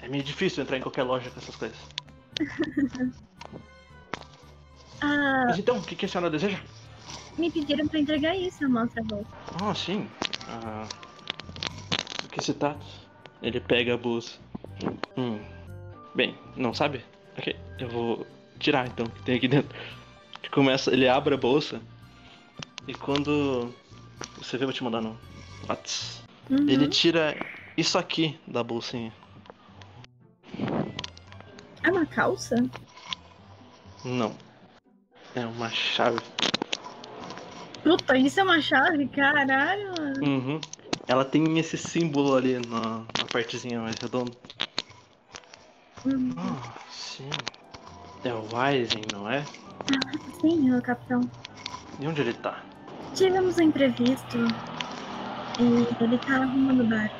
É 0.00 0.06
meio 0.06 0.22
difícil 0.22 0.62
entrar 0.62 0.76
em 0.76 0.82
qualquer 0.82 1.02
loja 1.02 1.28
com 1.30 1.40
essas 1.40 1.56
coisas. 1.56 1.99
Ah, 5.02 5.44
Mas 5.48 5.58
então, 5.58 5.78
o 5.78 5.82
que, 5.82 5.96
que 5.96 6.04
a 6.04 6.08
senhora 6.08 6.28
deseja? 6.28 6.58
me 7.38 7.50
pediram 7.50 7.88
pra 7.88 7.98
entregar 7.98 8.36
isso, 8.36 8.62
eu 8.64 8.68
mostro 8.68 9.00
a 9.00 9.04
bolsa. 9.04 9.30
Ah, 9.54 9.74
sim. 9.74 10.06
Ah, 10.46 10.86
do 12.22 12.28
que 12.28 12.40
se 12.42 12.52
trata? 12.52 12.84
Ele 13.42 13.58
pega 13.60 13.94
a 13.94 13.96
bolsa. 13.96 14.38
Hum. 15.16 15.40
Bem, 16.14 16.36
não 16.54 16.74
sabe? 16.74 17.02
Ok, 17.38 17.56
eu 17.78 17.88
vou 17.88 18.26
tirar 18.58 18.86
então 18.88 19.06
o 19.06 19.10
que 19.10 19.22
tem 19.22 19.36
aqui 19.36 19.48
dentro. 19.48 19.74
Ele 20.42 20.52
começa, 20.52 20.92
ele 20.92 21.08
abre 21.08 21.34
a 21.34 21.38
bolsa 21.38 21.80
e 22.86 22.92
quando 22.94 23.72
você 24.36 24.58
vê, 24.58 24.64
eu 24.64 24.68
vou 24.68 24.74
te 24.74 24.84
mandar 24.84 25.00
no 25.00 25.16
Whats. 25.66 26.22
Uhum. 26.50 26.66
Ele 26.68 26.88
tira 26.88 27.34
isso 27.76 27.96
aqui 27.96 28.38
da 28.46 28.62
bolsinha. 28.62 29.14
É 32.10 32.14
calça? 32.14 32.56
Não. 34.04 34.34
É 35.34 35.46
uma 35.46 35.70
chave. 35.70 36.18
Puta, 37.82 38.16
isso 38.16 38.40
é 38.40 38.42
uma 38.42 38.60
chave? 38.60 39.06
Caralho, 39.08 39.92
mano. 39.96 40.24
Uhum. 40.24 40.60
Ela 41.06 41.24
tem 41.24 41.58
esse 41.58 41.78
símbolo 41.78 42.36
ali 42.36 42.54
na, 42.66 42.98
na 42.98 43.24
partezinha 43.32 43.80
mais 43.80 43.96
redonda. 43.96 44.32
Uhum. 46.04 46.34
Ah, 46.36 46.74
sim. 46.90 47.30
É 48.24 48.34
o 48.34 48.44
Weizen, 48.54 49.02
não 49.12 49.30
é? 49.30 49.44
Sim, 50.40 50.74
ô 50.74 50.82
capitão. 50.82 51.20
E 51.98 52.06
onde 52.06 52.20
ele 52.20 52.34
tá? 52.34 52.62
Tivemos 53.14 53.56
um 53.58 53.62
imprevisto. 53.62 54.38
E 55.58 56.02
ele 56.02 56.18
tá 56.18 56.42
arrumando 56.42 56.80
o 56.80 56.88
bar. 56.88 57.10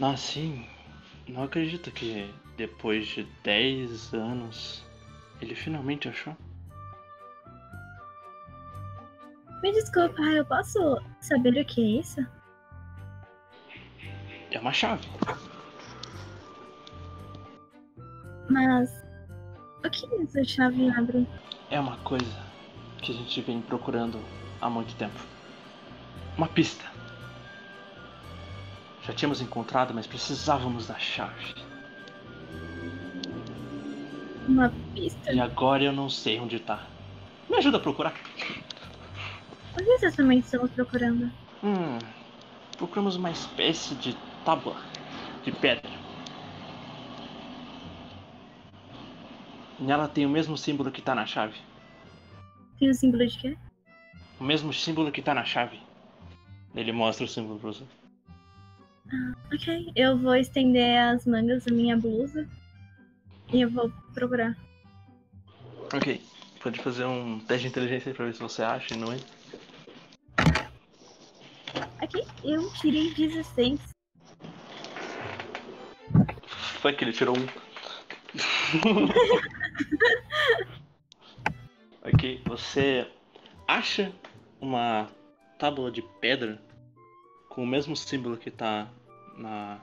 Ah, 0.00 0.16
sim. 0.16 0.66
Não 1.28 1.44
acredito 1.44 1.90
que 1.90 2.32
depois 2.62 3.08
de 3.08 3.24
10 3.42 4.14
anos 4.14 4.84
ele 5.40 5.52
finalmente 5.52 6.08
achou. 6.08 6.36
Me 9.60 9.72
desculpa, 9.72 10.22
eu 10.22 10.44
posso 10.46 10.78
saber 11.20 11.60
o 11.60 11.64
que 11.64 11.80
é 11.80 12.00
isso? 12.00 12.24
É 14.52 14.60
uma 14.60 14.72
chave. 14.72 15.08
Mas. 18.48 18.90
O 19.84 19.90
que 19.90 20.06
essa 20.22 20.44
chave 20.44 20.88
abre? 20.90 21.26
É 21.68 21.80
uma 21.80 21.96
coisa 21.98 22.44
que 22.98 23.10
a 23.10 23.14
gente 23.16 23.40
vem 23.40 23.60
procurando 23.60 24.20
há 24.60 24.70
muito 24.70 24.94
tempo. 24.94 25.18
Uma 26.38 26.46
pista. 26.46 26.84
Já 29.02 29.12
tínhamos 29.12 29.40
encontrado, 29.40 29.92
mas 29.92 30.06
precisávamos 30.06 30.86
da 30.86 30.98
chave. 31.00 31.61
Uma 34.52 34.70
pista? 34.94 35.32
E 35.32 35.40
agora 35.40 35.82
eu 35.82 35.92
não 35.94 36.10
sei 36.10 36.38
onde 36.38 36.60
tá. 36.60 36.86
Me 37.48 37.56
ajuda 37.56 37.78
a 37.78 37.80
procurar. 37.80 38.12
O 39.72 39.76
que 39.82 39.90
exatamente 39.92 40.44
estamos 40.44 40.70
procurando? 40.72 41.32
Hum. 41.64 41.98
Procuramos 42.76 43.16
uma 43.16 43.30
espécie 43.30 43.94
de 43.94 44.14
tábua 44.44 44.76
de 45.42 45.52
pedra. 45.52 45.90
Nela 49.80 50.06
tem 50.06 50.26
o 50.26 50.28
mesmo 50.28 50.58
símbolo 50.58 50.90
que 50.90 51.00
tá 51.00 51.14
na 51.14 51.24
chave. 51.24 51.58
Tem 52.78 52.90
o 52.90 52.94
símbolo 52.94 53.26
de 53.26 53.38
quê? 53.38 53.56
O 54.38 54.44
mesmo 54.44 54.70
símbolo 54.70 55.10
que 55.10 55.22
tá 55.22 55.32
na 55.32 55.46
chave. 55.46 55.80
Ele 56.74 56.92
mostra 56.92 57.24
o 57.24 57.28
símbolo 57.28 57.58
pra 57.58 57.68
você. 57.72 57.84
Ok, 59.46 59.92
eu 59.96 60.18
vou 60.18 60.36
estender 60.36 60.98
as 60.98 61.26
mangas 61.26 61.64
da 61.64 61.72
minha 61.72 61.96
blusa. 61.96 62.46
E 63.52 63.60
eu 63.60 63.70
vou 63.70 63.92
procurar. 64.14 64.56
Ok. 65.92 66.26
Pode 66.62 66.80
fazer 66.80 67.04
um 67.04 67.38
teste 67.40 67.62
de 67.62 67.68
inteligência 67.68 68.10
aí 68.10 68.14
pra 68.14 68.24
ver 68.24 68.34
se 68.34 68.40
você 68.40 68.62
acha 68.62 68.94
e 68.94 68.96
não 68.96 69.12
é. 69.12 69.18
Aqui, 72.00 72.24
eu 72.44 72.72
tirei 72.74 73.12
16. 73.14 73.80
Foi 76.80 76.92
que 76.92 77.04
ele 77.04 77.12
tirou 77.12 77.36
um. 77.36 77.46
ok, 82.02 82.42
você 82.46 83.06
acha 83.68 84.12
uma 84.60 85.10
tábua 85.58 85.90
de 85.90 86.02
pedra 86.20 86.60
com 87.48 87.62
o 87.62 87.66
mesmo 87.66 87.94
símbolo 87.94 88.36
que 88.36 88.50
tá 88.50 88.88
na, 89.36 89.80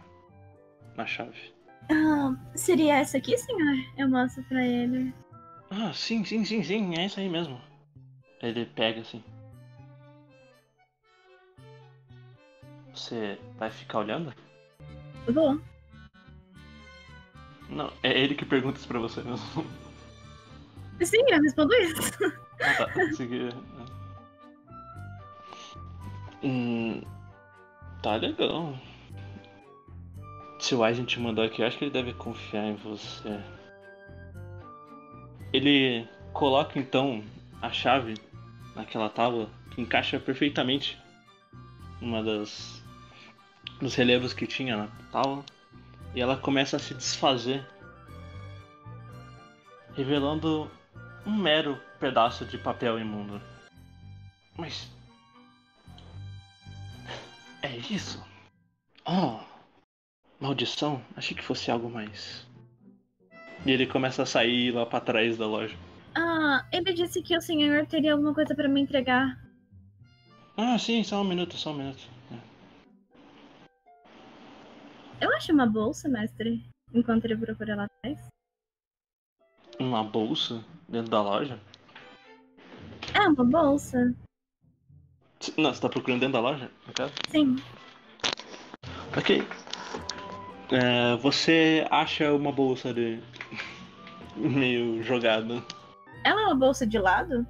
na 0.96 1.06
chave. 1.06 1.59
Ah, 1.92 2.36
seria 2.56 2.98
essa 2.98 3.18
aqui, 3.18 3.38
senhor? 3.38 3.86
Eu 3.98 4.10
mostro 4.10 4.44
pra 4.44 4.64
ele. 4.64 5.14
Ah, 5.72 5.92
sim, 5.94 6.24
sim, 6.24 6.46
sim, 6.46 6.64
sim, 6.64 6.98
é 6.98 7.06
isso 7.06 7.20
aí 7.20 7.30
mesmo. 7.30 7.60
Ele 8.42 8.66
pega 8.66 9.02
assim. 9.02 9.24
Você 12.94 13.40
vai 13.58 13.70
ficar 13.70 14.00
olhando? 14.00 14.34
Vou. 15.28 15.60
Não, 17.70 17.92
é 18.04 18.20
ele 18.20 18.36
que 18.36 18.46
pergunta 18.46 18.80
isso 18.80 18.88
pra 18.88 19.00
você 19.00 19.22
mesmo. 19.22 19.66
Sim, 21.02 21.24
eu 21.30 21.42
respondo 21.42 21.74
isso. 21.76 22.12
Ah, 22.62 22.74
tá. 22.74 22.92
Consegui. 22.92 23.50
Hum, 26.44 27.02
tá 28.02 28.16
legal. 28.16 28.76
Se 30.60 30.76
o 30.76 30.84
Aizen 30.84 31.06
te 31.06 31.20
mandou 31.20 31.44
aqui, 31.44 31.62
eu 31.62 31.68
acho 31.68 31.78
que 31.78 31.86
ele 31.86 31.92
deve 31.92 32.14
confiar 32.14 32.66
em 32.66 32.76
você. 32.76 33.40
Ele 35.54 36.08
coloca 36.34 36.78
então 36.78 37.24
a 37.62 37.72
chave 37.72 38.16
naquela 38.76 39.10
tábua 39.10 39.50
que 39.72 39.82
encaixa 39.82 40.20
perfeitamente 40.20 40.98
numa 42.02 42.22
das 42.22 42.84
dos 43.80 43.96
relevos 43.96 44.34
que 44.34 44.46
tinha 44.46 44.76
na 44.76 44.88
tábua 45.12 45.44
e 46.14 46.22
ela 46.22 46.36
começa 46.36 46.76
a 46.76 46.80
se 46.80 46.94
desfazer, 46.94 47.66
revelando 49.96 50.70
um 51.26 51.36
mero 51.36 51.80
pedaço 52.00 52.46
de 52.46 52.58
papel 52.58 53.00
imundo. 53.00 53.42
Mas. 54.58 54.92
É 57.62 57.76
isso? 57.78 58.26
Oh! 59.06 59.49
Maldição? 60.40 61.02
Achei 61.16 61.36
que 61.36 61.44
fosse 61.44 61.70
algo 61.70 61.90
mais. 61.90 62.48
E 63.66 63.72
ele 63.72 63.86
começa 63.86 64.24
a 64.24 64.26
sair 64.26 64.72
lá 64.72 64.86
pra 64.86 65.02
trás 65.02 65.38
da 65.38 65.46
loja. 65.46 65.76
Ah, 66.16 66.66
ele 66.72 66.94
disse 66.94 67.22
que 67.22 67.36
o 67.36 67.42
senhor 67.42 67.86
teria 67.86 68.14
alguma 68.14 68.34
coisa 68.34 68.56
pra 68.56 68.68
me 68.68 68.80
entregar. 68.80 69.38
Ah, 70.56 70.78
sim, 70.78 71.04
só 71.04 71.22
um 71.22 71.26
minuto, 71.26 71.58
só 71.58 71.72
um 71.72 71.78
minuto. 71.78 72.08
Eu 75.20 75.34
acho 75.36 75.52
uma 75.52 75.66
bolsa, 75.66 76.08
mestre. 76.08 76.64
Enquanto 76.94 77.26
ele 77.26 77.36
procura 77.38 77.76
lá 77.76 77.86
atrás. 77.86 78.30
Uma 79.78 80.04
bolsa 80.04 80.64
dentro 80.88 81.12
da 81.12 81.22
loja? 81.22 81.60
É 83.14 83.28
uma 83.28 83.44
bolsa? 83.44 84.16
Não, 85.58 85.74
você 85.74 85.82
tá 85.82 85.90
procurando 85.90 86.22
dentro 86.22 86.34
da 86.34 86.40
loja? 86.40 86.72
No 86.88 86.94
caso? 86.94 87.14
Sim. 87.30 87.58
Ok. 89.18 89.46
É, 90.72 91.16
você 91.18 91.86
acha 91.90 92.34
uma 92.34 92.52
bolsa 92.52 92.94
de. 92.94 93.20
meio 94.36 95.02
jogada. 95.04 95.64
Ela 96.24 96.42
é 96.42 96.46
uma 96.46 96.56
bolsa 96.56 96.86
de 96.86 97.00
lado? 97.00 97.46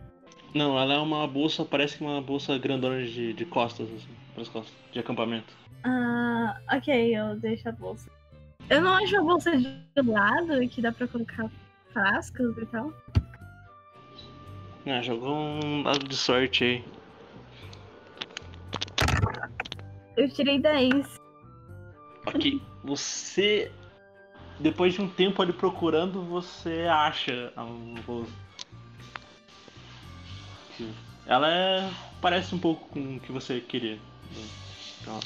Não, 0.53 0.79
ela 0.79 0.95
é 0.95 0.97
uma 0.97 1.27
bolsa, 1.27 1.63
parece 1.63 1.97
que 1.97 2.03
uma 2.03 2.21
bolsa 2.21 2.57
grandona 2.57 3.03
de, 3.03 3.33
de 3.33 3.45
costas, 3.45 3.87
assim, 3.91 4.09
pras 4.33 4.47
costas, 4.47 4.73
de 4.91 4.99
acampamento. 4.99 5.53
Ah, 5.83 6.57
ok, 6.71 7.15
eu 7.15 7.35
deixo 7.35 7.69
a 7.69 7.71
bolsa. 7.71 8.09
Eu 8.69 8.81
não 8.81 8.93
acho 8.93 9.17
a 9.17 9.21
bolsa 9.21 9.55
de 9.55 10.01
lado 10.03 10.67
que 10.69 10.81
dá 10.81 10.91
pra 10.91 11.07
colocar 11.07 11.49
frascos 11.91 12.57
e 12.57 12.65
tal. 12.67 12.93
Ah, 14.85 15.01
jogou 15.01 15.35
um 15.35 15.83
dado 15.83 16.07
de 16.07 16.15
sorte 16.15 16.63
aí. 16.63 16.85
Eu 20.17 20.29
tirei 20.29 20.59
10. 20.59 21.19
Ok, 22.25 22.61
você. 22.83 23.71
Depois 24.59 24.93
de 24.93 25.01
um 25.01 25.09
tempo 25.09 25.41
ali 25.41 25.53
procurando, 25.53 26.21
você 26.23 26.85
acha 26.89 27.53
a. 27.55 27.65
Ela 31.25 31.49
é... 31.49 31.91
parece 32.21 32.55
um 32.55 32.59
pouco 32.59 32.89
com 32.89 33.15
o 33.15 33.19
que 33.19 33.31
você 33.31 33.61
queria. 33.61 33.99
Então. 35.01 35.19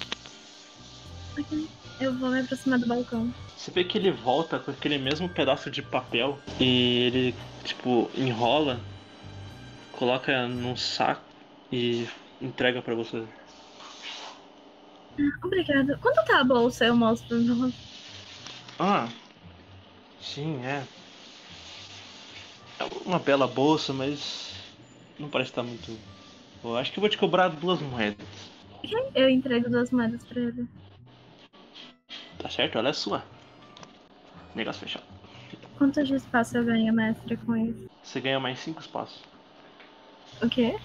Eu 1.99 2.13
vou 2.13 2.29
me 2.29 2.41
aproximar 2.41 2.77
do 2.79 2.87
balcão. 2.87 3.33
Você 3.55 3.71
vê 3.71 3.83
que 3.83 3.97
ele 3.97 4.11
volta 4.11 4.59
com 4.59 4.71
aquele 4.71 4.97
mesmo 4.97 5.29
pedaço 5.29 5.71
de 5.71 5.81
papel 5.81 6.37
e 6.59 7.05
ele, 7.07 7.35
tipo, 7.63 8.11
enrola, 8.15 8.79
coloca 9.93 10.47
num 10.47 10.75
saco 10.75 11.23
e 11.71 12.07
entrega 12.41 12.81
pra 12.81 12.93
você. 12.93 13.23
Obrigada. 15.43 15.97
Quanto 15.99 16.25
tá 16.25 16.39
a 16.39 16.43
bolsa? 16.43 16.85
Eu 16.85 16.95
mostro. 16.95 17.39
no- 17.41 17.73
Ah, 18.79 19.09
sim, 20.19 20.63
é. 20.65 20.87
É 22.79 22.83
uma 23.07 23.19
bela 23.19 23.47
bolsa, 23.47 23.93
mas 23.93 24.51
não 25.19 25.29
parece 25.29 25.51
estar 25.51 25.63
muito. 25.63 25.97
Eu 26.63 26.75
acho 26.77 26.91
que 26.91 26.99
eu 26.99 27.01
vou 27.01 27.09
te 27.09 27.17
cobrar 27.17 27.49
duas 27.49 27.79
moedas. 27.81 28.27
Eu 29.15 29.29
entrego 29.29 29.69
duas 29.69 29.91
moedas 29.91 30.23
pra 30.25 30.39
ele. 30.41 30.67
Tá 32.37 32.49
certo? 32.49 32.77
Ela 32.77 32.89
é 32.89 32.93
sua. 32.93 33.23
Negócio 34.55 34.81
fechado. 34.81 35.05
Quanto 35.77 36.03
de 36.03 36.15
espaço 36.15 36.57
eu 36.57 36.63
ganho, 36.63 36.93
mestre, 36.93 37.37
com 37.37 37.55
isso? 37.55 37.89
Você 38.03 38.19
ganha 38.21 38.39
mais 38.39 38.59
cinco 38.59 38.81
espaços. 38.81 39.21
O 40.41 40.49
quê? 40.49 40.75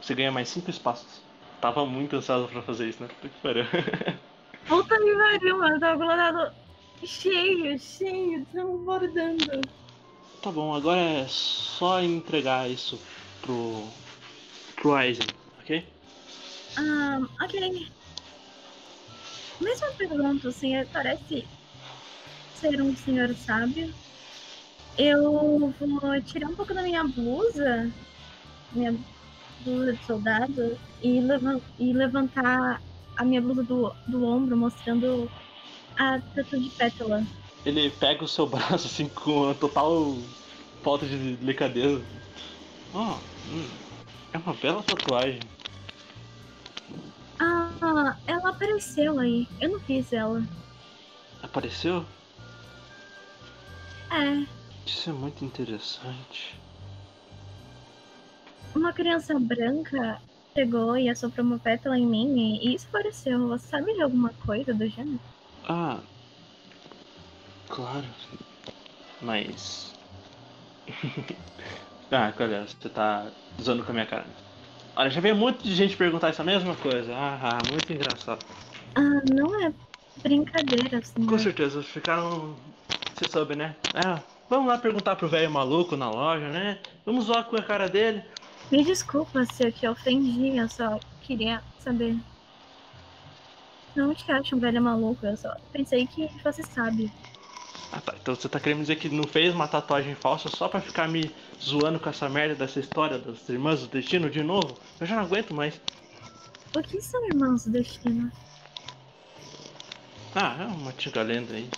Você 0.00 0.14
ganha 0.14 0.32
mais 0.32 0.48
cinco 0.48 0.70
espaços. 0.70 1.27
Tava 1.60 1.84
muito 1.86 2.16
ansioso 2.16 2.48
pra 2.48 2.62
fazer 2.62 2.88
isso, 2.88 3.02
né? 3.02 3.08
Puta 3.08 3.28
que 3.28 3.40
pariu. 3.40 3.64
Puta 4.68 4.96
que 4.98 5.14
pariu, 5.16 5.58
mano. 5.58 5.76
Eu 5.76 5.80
tava 5.80 5.98
colocado 5.98 6.54
cheio, 7.04 7.78
cheio, 7.78 8.46
transbordando. 8.46 9.68
Tá 10.40 10.50
bom, 10.52 10.74
agora 10.74 11.00
é 11.00 11.26
só 11.28 12.00
entregar 12.00 12.70
isso 12.70 12.98
pro. 13.40 13.92
pro 14.76 14.94
Aizen, 14.94 15.26
ok? 15.60 15.84
Ah, 16.76 17.18
ok. 17.42 17.54
Mesma 19.60 19.92
pergunta, 19.96 20.48
o 20.48 20.52
senhor 20.52 20.86
parece 20.92 21.48
ser 22.54 22.82
um 22.82 22.94
senhor 22.94 23.34
sábio. 23.36 23.94
Eu 24.96 25.72
vou 25.78 26.22
tirar 26.22 26.48
um 26.48 26.56
pouco 26.56 26.74
da 26.74 26.82
minha 26.82 27.04
blusa, 27.04 27.92
minha 28.72 28.92
blusa 29.60 29.92
de 29.92 30.04
soldado, 30.04 30.78
e, 31.02 31.20
e 31.78 31.92
levantar 31.92 32.80
a 33.16 33.24
minha 33.24 33.40
blusa 33.40 33.62
do, 33.64 33.92
do 34.06 34.24
ombro, 34.24 34.56
mostrando 34.56 35.28
a 35.98 36.20
tatu 36.34 36.60
de 36.60 36.70
pétala. 36.70 37.22
Ele 37.64 37.90
pega 37.90 38.24
o 38.24 38.28
seu 38.28 38.46
braço 38.48 38.86
assim 38.86 39.08
com 39.08 39.44
uma 39.44 39.54
total 39.54 40.14
falta 40.82 41.06
de 41.06 41.36
delicadeza. 41.36 42.00
Oh, 42.94 42.98
hum, 42.98 43.68
é 44.32 44.38
uma 44.38 44.54
bela 44.54 44.82
tatuagem. 44.82 45.40
Ah, 47.40 48.16
ela 48.26 48.50
apareceu 48.50 49.18
aí. 49.18 49.46
Eu 49.60 49.70
não 49.70 49.80
fiz 49.80 50.12
ela. 50.12 50.42
Apareceu? 51.42 52.04
É, 54.10 54.46
Isso 54.86 55.10
é 55.10 55.12
muito 55.12 55.44
interessante. 55.44 56.54
Uma 58.74 58.92
criança 58.92 59.38
branca 59.38 60.20
chegou 60.56 60.96
e 60.96 61.08
assoprou 61.08 61.46
uma 61.46 61.58
pétala 61.58 61.98
em 61.98 62.06
mim 62.06 62.58
e 62.62 62.74
isso 62.74 62.88
apareceu. 62.88 63.48
Você 63.48 63.68
sabe 63.68 63.94
de 63.94 64.02
alguma 64.02 64.32
coisa 64.34 64.74
do 64.74 64.88
gênero? 64.88 65.20
Ah, 65.68 66.00
claro. 67.68 68.06
Mas. 69.20 69.94
ah, 72.10 72.32
olha, 72.38 72.66
você 72.66 72.88
tá 72.88 73.30
zoando 73.60 73.84
com 73.84 73.90
a 73.90 73.94
minha 73.94 74.06
cara. 74.06 74.26
Olha, 74.96 75.10
já 75.10 75.20
veio 75.20 75.34
um 75.34 75.38
monte 75.38 75.62
de 75.62 75.74
gente 75.74 75.96
perguntar 75.96 76.28
essa 76.28 76.42
mesma 76.42 76.74
coisa. 76.76 77.12
Ah, 77.14 77.58
muito 77.70 77.92
engraçado. 77.92 78.44
Ah, 78.96 79.22
não 79.32 79.64
é 79.64 79.72
brincadeira, 80.22 80.98
assim. 80.98 81.24
Com 81.24 81.38
certeza, 81.38 81.82
ficaram. 81.82 82.56
Você 83.14 83.30
soube, 83.30 83.54
né? 83.54 83.76
Ah, 83.94 84.20
vamos 84.48 84.68
lá 84.68 84.78
perguntar 84.78 85.16
pro 85.16 85.28
velho 85.28 85.50
maluco 85.50 85.96
na 85.96 86.10
loja, 86.10 86.48
né? 86.48 86.78
Vamos 87.04 87.26
zoar 87.26 87.44
com 87.44 87.56
a 87.56 87.62
cara 87.62 87.88
dele. 87.88 88.24
Me 88.70 88.84
desculpa 88.84 89.46
se 89.46 89.64
eu 89.64 89.72
te 89.72 89.88
ofendi, 89.88 90.56
eu 90.58 90.68
só 90.68 91.00
queria 91.22 91.62
saber. 91.78 92.16
Não 93.96 94.14
te 94.14 94.30
acho 94.30 94.54
um 94.54 94.58
velho 94.58 94.82
maluco, 94.82 95.24
eu 95.24 95.36
só 95.36 95.56
pensei 95.72 96.06
que 96.06 96.28
você 96.44 96.62
sabe. 96.62 97.10
Ah 97.90 98.00
tá, 98.00 98.14
então 98.20 98.34
você 98.34 98.46
tá 98.46 98.60
querendo 98.60 98.82
dizer 98.82 98.96
que 98.96 99.08
não 99.08 99.24
fez 99.24 99.54
uma 99.54 99.66
tatuagem 99.66 100.14
falsa 100.14 100.50
só 100.50 100.68
pra 100.68 100.82
ficar 100.82 101.08
me 101.08 101.34
zoando 101.58 101.98
com 101.98 102.10
essa 102.10 102.28
merda 102.28 102.54
dessa 102.54 102.78
história 102.78 103.18
das 103.18 103.48
irmãs 103.48 103.80
do 103.80 103.88
destino 103.88 104.28
de 104.28 104.42
novo? 104.42 104.78
Eu 105.00 105.06
já 105.06 105.16
não 105.16 105.22
aguento 105.22 105.54
mais. 105.54 105.80
O 106.76 106.82
que 106.82 107.00
são 107.00 107.26
irmãos 107.26 107.64
do 107.64 107.72
destino? 107.72 108.30
Ah, 110.34 110.56
é 110.60 110.64
uma 110.66 110.90
antiga 110.90 111.22
lenda 111.22 111.54
aí. 111.54 111.70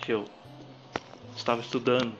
Que 0.00 0.12
eu 0.12 0.24
estava 1.36 1.60
estudando. 1.60 2.16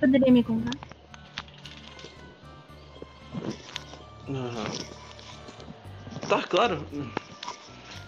Poderia 0.00 0.32
me 0.32 0.42
contar? 0.42 0.76
Aham. 4.28 4.64
Tá, 6.28 6.42
claro. 6.42 6.86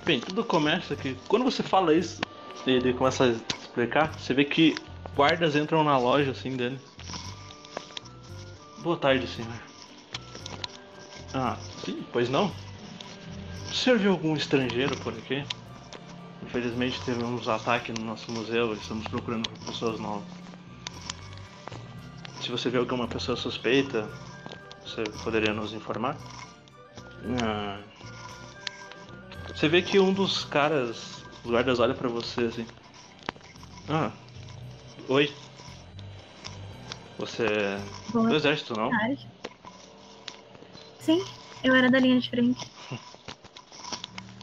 Bem, 0.04 0.20
tudo 0.20 0.44
começa 0.44 0.96
que 0.96 1.14
quando 1.28 1.44
você 1.44 1.62
fala 1.62 1.94
isso, 1.94 2.22
ele 2.66 2.92
começa 2.92 3.24
a 3.24 3.28
explicar, 3.28 4.12
você 4.18 4.34
vê 4.34 4.44
que 4.44 4.74
guardas 5.14 5.54
entram 5.54 5.84
na 5.84 5.98
loja 5.98 6.32
assim 6.32 6.56
dele. 6.56 6.78
Boa 8.78 8.96
tarde, 8.96 9.26
senhor. 9.26 9.52
Ah, 11.34 11.56
sim, 11.84 12.04
pois 12.12 12.28
não? 12.28 12.52
O 13.70 13.74
senhor 13.74 13.98
viu 13.98 14.12
algum 14.12 14.34
estrangeiro 14.34 14.96
por 14.98 15.12
aqui? 15.12 15.44
Infelizmente 16.42 17.00
teve 17.02 17.22
uns 17.22 17.46
ataques 17.48 17.94
no 17.98 18.04
nosso 18.04 18.32
museu 18.32 18.72
e 18.74 18.78
estamos 18.78 19.06
procurando 19.08 19.46
pessoas 19.66 20.00
novas. 20.00 20.37
Se 22.48 22.52
você 22.52 22.70
vê 22.70 22.78
alguma 22.78 23.06
pessoa 23.06 23.36
suspeita, 23.36 24.08
você 24.82 25.04
poderia 25.22 25.52
nos 25.52 25.74
informar? 25.74 26.16
Ah. 27.42 27.78
Você 29.54 29.68
vê 29.68 29.82
que 29.82 29.98
um 29.98 30.14
dos 30.14 30.46
caras, 30.46 31.22
os 31.44 31.50
guardas 31.50 31.78
olha 31.78 31.92
pra 31.92 32.08
você 32.08 32.44
assim. 32.44 32.66
Ah. 33.86 34.10
Oi. 35.10 35.30
Você 37.18 37.44
é 37.44 37.78
Boa 38.08 38.30
do 38.30 38.36
exército, 38.36 38.74
não? 38.74 38.88
tarde. 38.88 39.28
Sim, 41.00 41.22
eu 41.62 41.74
era 41.74 41.90
da 41.90 42.00
linha 42.00 42.18
de 42.18 42.30
frente. 42.30 42.66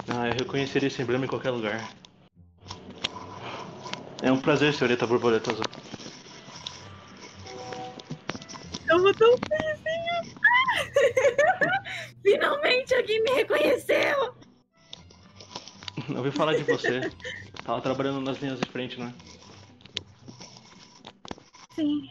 Ah, 0.08 0.28
eu 0.28 0.34
reconheceria 0.36 0.88
esse 0.88 1.02
emblema 1.02 1.26
em 1.26 1.28
qualquer 1.28 1.50
lugar. 1.50 1.90
É 4.22 4.32
um 4.32 4.40
prazer, 4.40 4.72
senhorita 4.72 5.08
borboleta 5.08 5.52
azul. 5.52 5.66
Eu 9.06 9.14
vou 9.14 9.14
tão 9.14 9.38
felizinha. 9.38 10.24
Finalmente 12.24 12.96
alguém 12.96 13.22
me 13.22 13.32
reconheceu! 13.34 14.36
Eu 16.10 16.18
ouvi 16.18 16.32
falar 16.32 16.56
de 16.56 16.64
você. 16.64 17.12
Tava 17.64 17.82
trabalhando 17.82 18.20
nas 18.22 18.40
linhas 18.40 18.60
de 18.60 18.68
frente, 18.68 19.00
né? 19.00 19.14
Sim, 21.76 22.10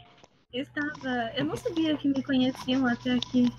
estava. 0.53 1.33
Eu 1.37 1.47
não 1.47 1.57
sabia 1.57 1.97
que 1.97 2.07
me 2.07 2.23
conheciam 2.23 2.87
até 2.87 3.15
aqui. 3.15 3.53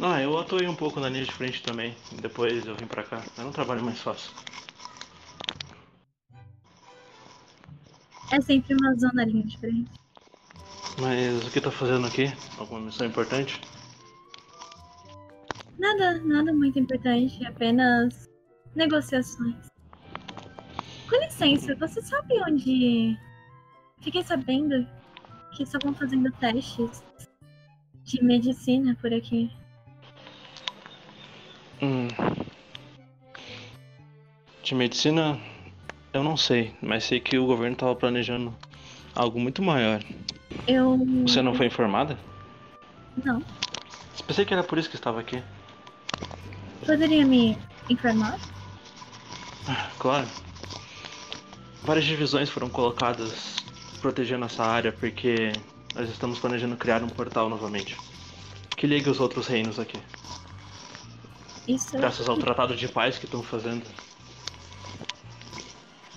Ah, 0.00 0.20
eu 0.20 0.38
atuei 0.38 0.68
um 0.68 0.76
pouco 0.76 1.00
na 1.00 1.08
linha 1.08 1.24
de 1.24 1.32
frente 1.32 1.62
também. 1.62 1.96
Depois 2.20 2.66
eu 2.66 2.74
vim 2.74 2.86
pra 2.86 3.02
cá. 3.02 3.22
Era 3.38 3.48
um 3.48 3.52
trabalho 3.52 3.82
mais 3.82 4.00
fácil. 4.02 4.30
É 8.30 8.40
sempre 8.42 8.74
uma 8.74 8.94
zona 8.96 9.24
linha 9.24 9.44
de 9.44 9.58
frente. 9.58 10.07
Mas 11.00 11.46
o 11.46 11.50
que 11.50 11.60
tá 11.60 11.70
fazendo 11.70 12.06
aqui? 12.06 12.32
Alguma 12.58 12.80
missão 12.80 13.06
importante? 13.06 13.60
Nada, 15.78 16.20
nada 16.24 16.52
muito 16.52 16.78
importante, 16.78 17.46
apenas 17.46 18.28
negociações. 18.74 19.54
Com 21.08 21.16
licença, 21.24 21.76
você 21.76 22.02
sabe 22.02 22.34
onde. 22.42 23.16
Fiquei 24.00 24.22
sabendo 24.24 24.86
que 25.52 25.62
estavam 25.62 25.94
fazendo 25.94 26.32
testes 26.32 27.02
de 28.04 28.22
medicina 28.22 28.96
por 29.00 29.12
aqui. 29.14 29.50
Hum. 31.80 32.08
De 34.64 34.74
medicina, 34.74 35.38
eu 36.12 36.24
não 36.24 36.36
sei, 36.36 36.74
mas 36.82 37.04
sei 37.04 37.20
que 37.20 37.38
o 37.38 37.46
governo 37.46 37.74
estava 37.74 37.94
planejando 37.94 38.54
algo 39.14 39.38
muito 39.38 39.62
maior. 39.62 40.02
Eu. 40.68 40.98
Você 41.26 41.40
não 41.40 41.54
foi 41.54 41.66
informada? 41.66 42.18
Não. 43.24 43.42
Pensei 44.26 44.44
que 44.44 44.52
era 44.52 44.62
por 44.62 44.76
isso 44.78 44.90
que 44.90 44.96
estava 44.96 45.18
aqui. 45.18 45.42
Poderia 46.84 47.24
me 47.24 47.56
informar? 47.88 48.38
Claro. 49.98 50.28
Várias 51.82 52.04
divisões 52.04 52.50
foram 52.50 52.68
colocadas 52.68 53.56
protegendo 54.02 54.44
essa 54.44 54.62
área 54.62 54.92
porque 54.92 55.52
nós 55.94 56.08
estamos 56.10 56.38
planejando 56.38 56.76
criar 56.76 57.02
um 57.02 57.08
portal 57.08 57.48
novamente. 57.48 57.96
Que 58.76 58.86
liga 58.86 59.10
os 59.10 59.20
outros 59.20 59.46
reinos 59.46 59.78
aqui. 59.78 59.98
Isso, 61.66 61.96
Graças 61.96 62.28
ao 62.28 62.36
tratado 62.36 62.76
de 62.76 62.88
paz 62.88 63.18
que 63.18 63.24
estão 63.24 63.42
fazendo. 63.42 63.84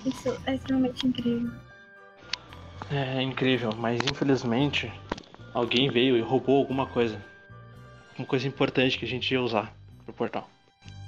isso 0.05 0.37
é 0.45 0.55
extremamente 0.55 1.07
incrível. 1.07 1.51
É 2.93 3.21
incrível, 3.21 3.71
mas 3.77 4.01
infelizmente 4.01 4.91
alguém 5.53 5.89
veio 5.89 6.17
e 6.17 6.21
roubou 6.21 6.57
alguma 6.57 6.85
coisa. 6.85 7.23
Uma 8.17 8.27
coisa 8.27 8.45
importante 8.45 8.99
que 8.99 9.05
a 9.05 9.07
gente 9.07 9.31
ia 9.31 9.41
usar 9.41 9.73
pro 10.03 10.13
portal. 10.13 10.49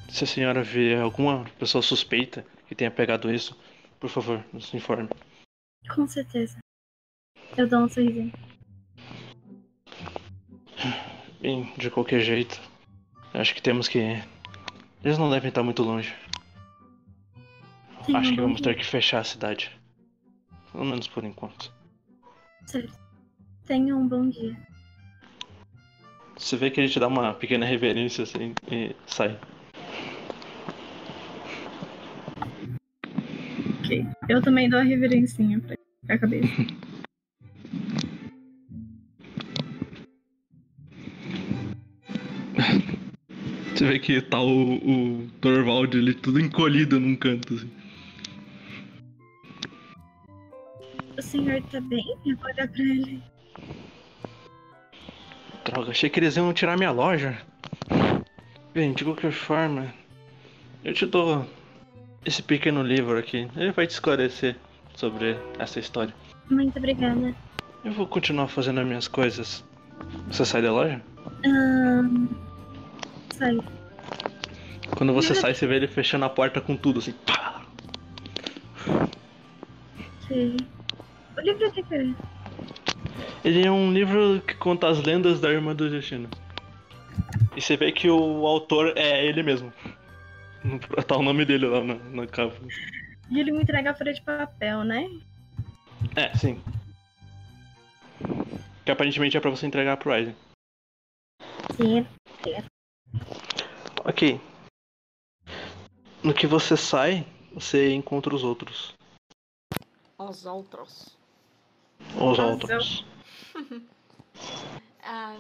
Se 0.07 0.23
a 0.23 0.27
senhora 0.27 0.63
vê 0.63 0.95
alguma 0.95 1.43
pessoa 1.59 1.81
suspeita 1.81 2.45
que 2.69 2.73
tenha 2.73 2.89
pegado 2.89 3.29
isso, 3.29 3.59
por 3.99 4.09
favor, 4.09 4.41
nos 4.53 4.73
informe. 4.73 5.09
Com 5.93 6.07
certeza. 6.07 6.57
Eu 7.57 7.67
dou 7.67 7.81
um 7.81 7.89
sorrisinho. 7.89 8.31
Bem, 11.41 11.69
de 11.77 11.89
qualquer 11.89 12.21
jeito, 12.21 12.61
acho 13.33 13.53
que 13.53 13.61
temos 13.61 13.89
que. 13.89 13.99
Eles 15.03 15.17
não 15.17 15.29
devem 15.29 15.49
estar 15.49 15.63
muito 15.63 15.83
longe. 15.83 16.15
Acho 18.13 18.33
que 18.33 18.39
vamos 18.39 18.61
ter 18.61 18.73
que 18.77 18.85
fechar 18.85 19.19
a 19.19 19.23
cidade. 19.25 19.82
Pelo 20.73 20.86
menos 20.86 21.07
por 21.07 21.23
enquanto. 21.23 21.71
Certo. 22.65 22.99
Tenha 23.65 23.95
um 23.95 24.07
bom 24.07 24.27
dia. 24.27 24.57
Você 26.36 26.57
vê 26.57 26.69
que 26.71 26.81
ele 26.81 26.89
te 26.89 26.99
dá 26.99 27.07
uma 27.07 27.33
pequena 27.33 27.65
reverência 27.65 28.23
assim 28.23 28.53
e 28.69 28.93
sai. 29.05 29.39
Ok. 33.79 34.05
Eu 34.27 34.41
também 34.41 34.67
dou 34.67 34.79
a 34.79 34.83
reverencinha 34.83 35.59
pra, 35.59 35.77
pra 36.07 36.17
cabeça. 36.17 36.47
Você 43.73 43.88
vê 43.88 43.99
que 43.99 44.21
tá 44.21 44.39
o, 44.39 44.75
o 44.75 45.27
Torvald 45.41 45.97
ele 45.97 46.13
tudo 46.13 46.39
encolhido 46.39 46.99
num 46.99 47.15
canto 47.15 47.55
assim. 47.55 47.82
O 51.17 51.21
senhor 51.21 51.62
tá 51.71 51.80
bem? 51.82 52.17
Eu 52.26 52.36
vou 52.38 52.45
olhar 52.45 52.67
pra 52.67 52.82
ele. 52.82 53.23
Droga, 55.65 55.91
achei 55.91 56.10
que 56.10 56.19
eles 56.19 56.36
iam 56.36 56.54
tirar 56.54 56.78
minha 56.78 56.91
loja. 56.91 57.38
Bem, 58.73 58.93
de 58.93 59.04
qualquer 59.04 59.32
forma, 59.32 59.93
eu 60.84 60.93
te 60.93 61.06
dou 61.06 61.45
esse 62.26 62.41
pequeno 62.41 62.82
livro 62.82 63.17
aqui. 63.17 63.47
Ele 63.56 63.71
vai 63.71 63.86
te 63.86 63.91
esclarecer 63.91 64.56
sobre 64.95 65.38
essa 65.60 65.80
história. 65.80 66.13
Muito 66.49 66.78
obrigada. 66.78 67.36
Eu 67.86 67.91
vou 67.91 68.08
continuar 68.08 68.47
fazendo 68.47 68.80
as 68.80 68.88
minhas 68.88 69.08
coisas. 69.08 69.63
Você 70.28 70.45
sai 70.45 70.62
da 70.62 70.71
loja? 70.71 71.02
Ahn. 71.45 72.28
Sai. 73.38 73.58
Quando 74.97 75.13
você 75.13 75.36
sai, 75.36 75.54
você 75.54 75.67
vê 75.67 75.76
ele 75.76 75.88
fechando 75.88 76.26
a 76.26 76.30
porta 76.30 76.60
com 76.60 76.76
tudo, 76.76 76.99
assim. 76.99 77.13
Pá! 77.26 77.62
Ok. 80.23 80.58
O 81.37 81.41
livro 81.41 81.71
de 81.71 81.83
que 81.83 81.95
é? 81.95 82.15
Ele 83.43 83.65
é 83.65 83.71
um 83.71 83.91
livro 83.91 84.41
que 84.41 84.55
conta 84.55 84.87
as 84.87 85.01
lendas 85.03 85.39
da 85.39 85.51
Irmã 85.51 85.75
do 85.75 85.89
Destino. 85.89 86.29
E 87.55 87.61
você 87.61 87.75
vê 87.75 87.91
que 87.91 88.09
o 88.09 88.47
autor 88.47 88.97
é 88.97 89.25
ele 89.25 89.43
mesmo. 89.43 89.71
Tá 91.07 91.17
o 91.17 91.21
nome 91.21 91.43
dele 91.43 91.67
lá 91.67 91.83
na, 91.83 91.95
na 91.95 92.25
capa. 92.25 92.55
E 93.29 93.39
ele 93.39 93.51
me 93.51 93.61
entrega 93.61 93.91
a 93.91 93.93
folha 93.93 94.13
de 94.13 94.21
papel, 94.21 94.85
né? 94.85 95.09
É, 96.15 96.33
sim. 96.37 96.61
Que 98.85 98.91
aparentemente 98.91 99.35
é 99.35 99.39
pra 99.41 99.49
você 99.49 99.65
entregar 99.65 99.97
pro 99.97 100.13
Ryzen. 100.13 100.35
Sim. 101.75 102.07
Ok. 104.05 104.39
No 106.23 106.33
que 106.33 106.47
você 106.47 106.77
sai, 106.77 107.25
você 107.53 107.93
encontra 107.93 108.33
os 108.33 108.43
outros. 108.43 108.93
Os 110.17 110.45
outros. 110.45 111.17
Os 112.15 112.21
Os 112.21 112.39
outros. 112.39 113.05
Ah, 115.05 115.35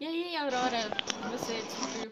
e 0.00 0.06
aí, 0.06 0.34
Aurora, 0.34 0.88
você 1.30 1.60
descobriu? 1.60 2.10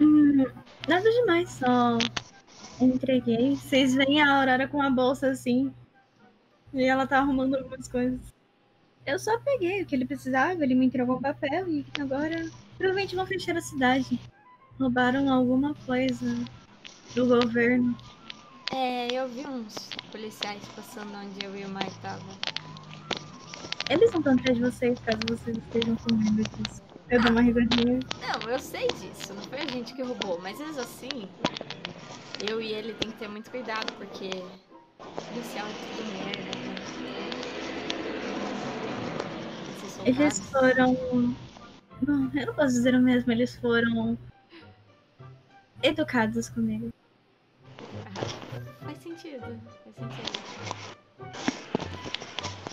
Hum, 0.00 0.46
nada 0.88 1.10
demais, 1.10 1.50
só 1.50 1.98
entreguei. 2.80 3.56
Vocês 3.56 3.92
veem 3.94 4.22
a 4.22 4.38
Aurora 4.38 4.68
com 4.68 4.80
a 4.80 4.88
bolsa 4.88 5.30
assim. 5.30 5.74
E 6.72 6.84
ela 6.84 7.08
tá 7.08 7.18
arrumando 7.18 7.56
algumas 7.56 7.88
coisas. 7.88 8.20
Eu 9.04 9.18
só 9.18 9.36
peguei 9.40 9.82
o 9.82 9.86
que 9.86 9.96
ele 9.96 10.04
precisava, 10.04 10.62
ele 10.62 10.76
me 10.76 10.86
entregou 10.86 11.16
um 11.16 11.20
papel 11.20 11.68
e 11.68 11.84
agora 12.00 12.48
provavelmente 12.78 13.16
vão 13.16 13.26
fechar 13.26 13.56
a 13.56 13.60
cidade. 13.60 14.18
Roubaram 14.78 15.30
alguma 15.32 15.74
coisa 15.86 16.36
do 17.14 17.26
governo. 17.26 17.96
É, 18.74 19.08
eu 19.12 19.28
vi 19.28 19.46
uns 19.46 19.90
policiais 20.10 20.62
passando 20.74 21.14
onde 21.14 21.44
eu 21.44 21.54
e 21.54 21.64
o 21.64 21.68
Mike 21.68 21.98
tava. 22.00 22.24
Eles 23.90 24.10
não 24.12 24.20
estão 24.20 24.32
atrás 24.32 24.56
de 24.56 24.64
vocês, 24.64 24.98
caso 25.00 25.20
vocês 25.28 25.58
estejam 25.58 25.94
comendo 25.96 26.42
disso. 26.42 26.82
Eu 27.10 27.20
dou 27.20 27.32
uma 27.32 27.42
risadinha. 27.42 28.00
Não, 28.20 28.50
eu 28.50 28.58
sei 28.58 28.88
disso, 28.88 29.34
não 29.34 29.42
foi 29.42 29.60
a 29.60 29.66
gente 29.66 29.92
que 29.92 30.02
roubou, 30.02 30.40
mas 30.40 30.58
mesmo 30.58 30.80
assim, 30.80 31.28
eu 32.48 32.62
e 32.62 32.72
ele 32.72 32.94
tem 32.94 33.10
que 33.10 33.18
ter 33.18 33.28
muito 33.28 33.50
cuidado, 33.50 33.92
porque 33.98 34.30
policial 35.28 35.66
é 35.66 35.72
tudo 35.72 36.02
merda, 36.24 36.42
né? 36.42 36.72
Eles 40.06 40.40
foram. 40.50 40.94
Bom, 42.00 42.30
eu 42.34 42.46
não 42.46 42.54
posso 42.54 42.74
dizer 42.74 42.94
o 42.94 43.00
mesmo, 43.00 43.30
eles 43.30 43.54
foram 43.56 44.16
educados 45.82 46.48
comigo. 46.48 46.90
Faz 49.12 49.20
sentido, 49.20 49.60
faz 49.84 49.94
sentido. 49.94 50.32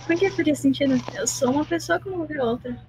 Por 0.08 0.16
que 0.18 0.30
faria 0.32 0.56
sentido? 0.56 0.94
Eu 1.14 1.28
sou 1.28 1.52
uma 1.52 1.66
pessoa 1.66 2.00
como 2.00 2.16
qualquer 2.18 2.42
outra. 2.42 2.88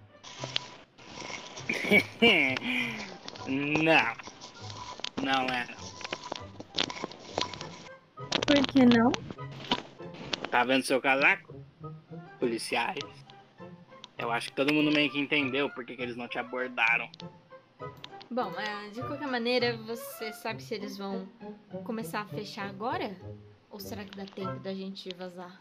não. 3.49 4.15
Não 5.23 5.47
é. 5.47 5.67
Por 8.47 8.67
que 8.69 8.87
não? 8.87 9.11
Tá 10.51 10.63
vendo 10.65 10.85
seu 10.85 11.01
casaco? 11.01 11.55
Policiais. 12.39 13.05
Eu 14.17 14.31
acho 14.31 14.51
que 14.51 14.57
todo 14.57 14.73
mundo 14.73 14.93
meio 14.93 15.11
que 15.11 15.19
entendeu 15.19 15.69
por 15.71 15.85
que, 15.85 15.97
que 15.97 16.03
eles 16.03 16.17
não 16.17 16.29
te 16.29 16.39
abordaram. 16.39 17.11
Bom, 18.33 18.53
é, 18.61 18.91
de 18.91 19.01
qualquer 19.03 19.27
maneira, 19.27 19.77
você 19.79 20.33
sabe 20.33 20.63
se 20.63 20.73
eles 20.73 20.97
vão 20.97 21.27
começar 21.83 22.21
a 22.21 22.27
fechar 22.27 22.69
agora? 22.69 23.17
Ou 23.69 23.81
será 23.81 24.05
que 24.05 24.17
dá 24.17 24.25
tempo 24.25 24.61
da 24.61 24.73
gente 24.73 25.13
vazar? 25.17 25.61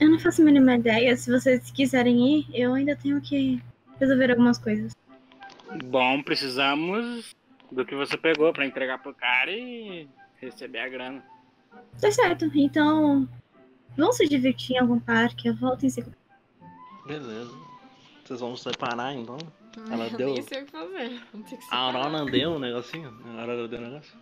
Eu 0.00 0.08
não 0.08 0.18
faço 0.18 0.40
a 0.40 0.44
mínima 0.46 0.76
ideia. 0.76 1.14
Se 1.14 1.30
vocês 1.30 1.70
quiserem 1.70 2.38
ir, 2.38 2.46
eu 2.54 2.72
ainda 2.72 2.96
tenho 2.96 3.20
que 3.20 3.62
resolver 4.00 4.30
algumas 4.30 4.56
coisas. 4.56 4.96
Bom, 5.84 6.22
precisamos 6.22 7.34
do 7.70 7.84
que 7.84 7.94
você 7.94 8.16
pegou 8.16 8.50
pra 8.50 8.64
entregar 8.64 9.02
pro 9.02 9.12
cara 9.12 9.50
e 9.50 10.08
receber 10.40 10.78
a 10.78 10.88
grana. 10.88 11.22
Tá 12.00 12.10
certo, 12.10 12.50
então. 12.54 13.28
Vão 13.94 14.10
se 14.12 14.26
divertir 14.26 14.76
em 14.76 14.78
algum 14.78 14.98
parque, 14.98 15.48
eu 15.48 15.54
volto 15.54 15.84
em 15.84 15.90
segundo. 15.90 16.16
Beleza. 17.06 17.54
Vocês 18.24 18.40
vão 18.40 18.56
se 18.56 18.64
separar 18.64 19.14
então? 19.14 19.36
Ela 19.90 20.06
eu 20.08 20.16
deu- 20.16 20.32
nem 20.34 20.42
sei 20.42 20.62
o 20.62 20.64
que 20.66 20.72
fazer. 20.72 21.20
Que 21.48 21.58
A. 21.70 21.76
Aurora 21.76 22.24
deu 22.24 22.50
um 22.52 22.58
negocinho? 22.58 23.14
A 23.26 23.40
Aurora 23.40 23.68
deu 23.68 23.78
um 23.78 23.82
negócio? 23.82 24.16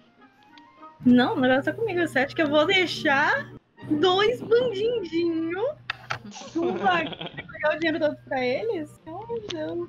Não, 1.05 1.35
o 1.37 1.41
negócio 1.41 1.65
tá 1.65 1.73
comigo. 1.73 2.01
Você 2.01 2.19
acha 2.21 2.35
que 2.35 2.43
eu 2.43 2.49
vou 2.49 2.67
deixar 2.67 3.53
dois 3.91 4.41
parque 6.79 7.15
pra 7.17 7.29
pegar 7.53 7.75
o 7.77 7.79
dinheiro 7.79 7.99
todo 8.01 8.17
pra 8.25 8.45
eles? 8.45 9.01
Oh, 9.07 9.27
Deus. 9.51 9.89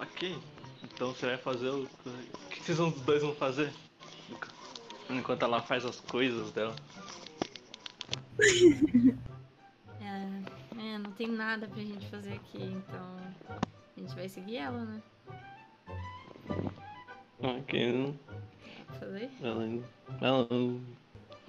Ok. 0.00 0.36
Então 0.82 1.12
você 1.12 1.26
vai 1.26 1.36
fazer 1.38 1.68
o. 1.68 1.84
O 1.84 2.48
que 2.50 2.62
vocês 2.62 2.78
dois 3.02 3.22
vão 3.22 3.34
fazer? 3.34 3.72
Enquanto 5.10 5.42
ela 5.44 5.60
faz 5.62 5.84
as 5.84 6.00
coisas 6.00 6.50
dela. 6.52 6.74
É, 10.00 10.86
é, 10.94 10.98
não 10.98 11.10
tem 11.12 11.28
nada 11.28 11.66
pra 11.66 11.82
gente 11.82 12.06
fazer 12.10 12.34
aqui, 12.34 12.62
então 12.62 13.16
a 13.96 14.00
gente 14.00 14.14
vai 14.14 14.28
seguir 14.28 14.56
ela, 14.56 14.84
né? 14.84 15.02
Ok. 17.40 18.14
Falei? 18.98 19.30
Ela, 19.42 19.82
ela, 20.20 20.48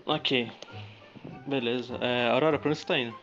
ok. 0.06 0.52
Beleza. 1.48 1.96
É, 2.02 2.30
Aurora, 2.30 2.60
pra 2.60 2.70
onde 2.70 2.80
você 2.80 2.86
tá 2.86 2.98
indo? 2.98 3.16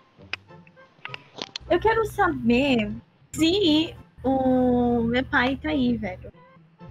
Eu 1.70 1.80
quero 1.80 2.04
saber 2.06 2.92
se 3.32 3.94
o 4.22 5.02
meu 5.02 5.24
pai 5.24 5.56
tá 5.56 5.70
aí, 5.70 5.96
velho. 5.96 6.32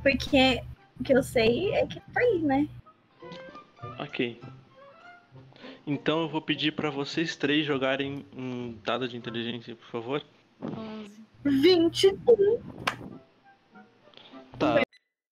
Porque 0.02 0.62
o 1.00 1.04
que 1.04 1.14
eu 1.14 1.24
sei 1.24 1.74
é 1.74 1.86
que 1.86 2.00
tá 2.00 2.20
aí, 2.20 2.40
né? 2.40 2.68
Ok. 4.00 4.42
Então 5.86 6.22
eu 6.22 6.30
vou 6.30 6.42
pedir 6.42 6.72
pra 6.74 6.90
vocês 6.90 7.36
três 7.36 7.66
jogarem 7.66 8.26
um 8.36 8.78
dado 8.84 9.08
de 9.08 9.18
inteligência, 9.18 9.76
por 9.76 9.88
favor. 9.88 10.24
11. 10.62 11.21
21. 11.44 12.62
Tá. 14.58 14.82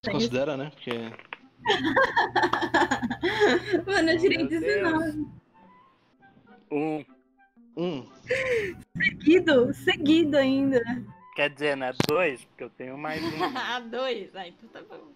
Você 0.03 0.11
considera, 0.11 0.57
né? 0.57 0.71
Porque. 0.75 0.91
Mano, 3.85 4.09
eu 4.11 4.19
tirei 4.19 4.37
Meu 4.37 4.47
Deus. 4.47 4.61
19. 4.61 5.27
Um. 6.71 7.05
Um. 7.77 8.05
Seguido, 8.97 9.73
seguido 9.73 10.37
ainda. 10.37 10.81
Quer 11.35 11.49
dizer, 11.51 11.77
né? 11.77 11.93
Dois, 12.07 12.43
porque 12.45 12.63
eu 12.63 12.69
tenho 12.71 12.97
mais 12.97 13.21
um. 13.23 13.29
Ah, 13.55 13.79
dois. 13.79 14.35
Ah, 14.35 14.47
então 14.47 14.69
tá 14.69 14.81
bom. 14.81 15.07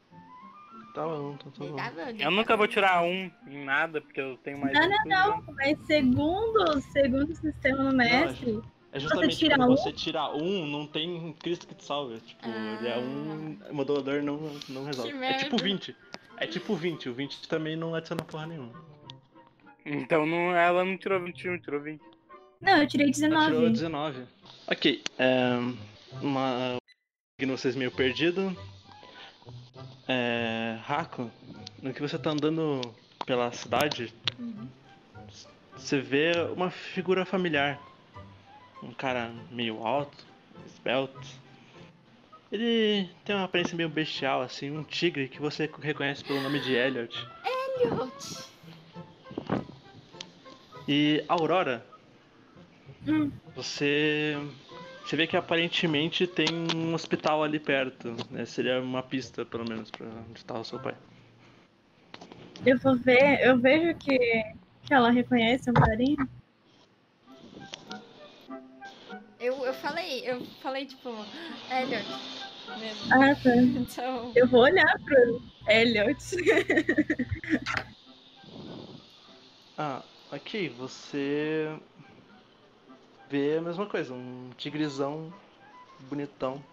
Tá 0.93 1.03
bom, 1.06 1.36
tá, 1.38 1.45
tá 1.45 1.51
bom. 1.65 1.75
Tá 1.75 1.91
bom, 1.91 2.17
Eu 2.19 2.32
nunca 2.32 2.56
vou 2.56 2.67
tirar 2.67 3.03
um 3.03 3.32
em 3.47 3.65
nada, 3.65 3.99
porque 3.99 4.21
eu 4.21 4.38
tenho 4.38 4.60
mais 4.60 4.73
Não, 4.73 4.86
um. 4.86 4.89
não, 4.89 5.27
não. 5.38 5.53
Mas 5.56 5.77
segundo, 5.88 6.82
segundo 6.91 7.32
o 7.32 7.36
sistema 7.36 7.84
no 7.84 7.97
mestre, 7.97 8.62
É 8.93 8.99
justamente 8.99 9.38
tira 9.38 9.58
quando 9.58 9.71
um? 9.71 9.75
você 9.75 9.91
tira 9.91 10.29
um, 10.36 10.67
não 10.67 10.86
tem 10.86 11.34
Cristo 11.39 11.65
que 11.65 11.73
te 11.73 11.84
salve. 11.84 12.19
Tipo, 12.19 12.47
ele 12.47 12.88
é 12.88 12.97
um. 12.99 13.58
O 13.71 13.73
modulador 13.73 14.21
não, 14.21 14.39
não 14.69 14.86
resolve. 14.86 15.10
É 15.23 15.34
tipo 15.39 15.56
merda. 15.56 15.63
20. 15.63 15.95
É 16.38 16.45
tipo 16.45 16.75
20. 16.75 17.10
O 17.10 17.13
20 17.13 17.47
também 17.47 17.75
não 17.75 17.95
adiciona 17.95 18.23
porra 18.23 18.45
nenhuma. 18.45 18.71
Então 19.84 20.27
não, 20.27 20.56
ela 20.56 20.86
não 20.86 20.95
tirou 20.95 21.19
21, 21.19 21.58
tirou 21.58 21.82
20. 21.82 21.99
não, 22.62 22.77
eu 22.77 22.88
tirei 22.88 23.08
Ela 23.08 23.45
tirou 23.45 23.62
19. 23.62 23.69
19. 23.71 24.23
Ok. 24.67 25.03
É, 25.17 25.58
uma. 26.21 26.77
Vocês 27.41 27.75
meio 27.75 27.91
perdido. 27.91 28.56
É. 30.08 30.77
Raco, 30.84 31.32
no 31.82 31.91
que 31.91 32.01
você 32.01 32.19
tá 32.19 32.29
andando 32.29 32.79
pela 33.25 33.51
cidade, 33.51 34.13
você 35.75 35.99
vê 35.99 36.34
uma 36.56 36.69
figura 36.69 37.25
familiar. 37.25 37.82
Um 38.83 38.93
cara 38.93 39.31
meio 39.49 39.85
alto, 39.85 40.25
esbelto. 40.65 41.27
Ele 42.51 43.09
tem 43.25 43.35
uma 43.35 43.45
aparência 43.45 43.75
meio 43.75 43.89
bestial, 43.89 44.41
assim, 44.41 44.69
um 44.69 44.83
tigre 44.83 45.27
que 45.27 45.41
você 45.41 45.69
reconhece 45.81 46.23
pelo 46.23 46.41
nome 46.41 46.59
de 46.59 46.73
Elliot. 46.73 47.27
Elliot. 47.79 48.53
E 50.87 51.23
Aurora, 51.27 51.85
Hum. 53.07 53.31
você. 53.55 54.35
Você 55.03 55.17
vê 55.17 55.27
que 55.27 55.35
aparentemente 55.35 56.25
tem 56.25 56.47
um 56.75 56.93
hospital 56.93 57.43
ali 57.43 57.59
perto. 57.59 58.15
Né? 58.31 58.45
Seria 58.45 58.81
uma 58.81 59.03
pista, 59.03 59.45
pelo 59.45 59.67
menos, 59.67 59.91
pra 59.91 60.07
onde 60.29 60.45
tá 60.45 60.57
o 60.57 60.63
seu 60.63 60.79
pai. 60.79 60.95
Eu 62.65 62.77
vou 62.79 62.95
ver, 62.95 63.41
eu 63.41 63.57
vejo 63.57 63.97
que, 63.97 64.17
que 64.17 64.93
ela 64.93 65.11
reconhece 65.11 65.69
o 65.69 65.73
carinho. 65.73 66.25
Eu, 69.43 69.65
eu 69.65 69.73
falei, 69.73 70.21
eu 70.25 70.39
falei 70.62 70.86
tipo, 70.86 71.10
Elliot 71.69 72.08
mesmo. 72.79 73.13
Ah, 73.13 73.36
tá. 73.36 73.49
Então, 73.75 74.32
Eu 74.34 74.47
vou 74.47 74.62
olhar 74.62 74.97
pro 75.03 75.41
Elliot. 75.67 76.17
Ah, 79.75 80.03
aqui 80.32 80.69
você 80.69 81.75
vê 83.27 83.58
a 83.58 83.62
mesma 83.62 83.88
coisa, 83.88 84.13
um 84.13 84.51
tigrezão 84.56 85.34
bonitão. 86.01 86.63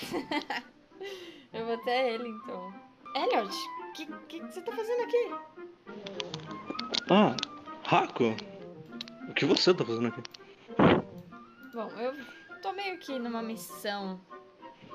eu 1.52 1.66
vou 1.66 1.74
até 1.74 2.14
ele 2.14 2.28
então. 2.28 2.72
Elliot, 3.16 3.52
o 3.52 3.92
que, 3.92 4.06
que, 4.28 4.40
que 4.40 4.46
você 4.46 4.62
tá 4.62 4.70
fazendo 4.70 5.02
aqui? 5.02 5.30
Ah, 7.10 7.36
Raco, 7.82 8.36
o 9.28 9.34
que 9.34 9.44
você 9.44 9.74
tá 9.74 9.84
fazendo 9.84 10.06
aqui? 10.06 10.22
Bom, 11.72 11.90
eu 11.98 12.14
tô 12.62 12.72
meio 12.72 12.98
que 12.98 13.18
numa 13.18 13.42
missão 13.42 14.20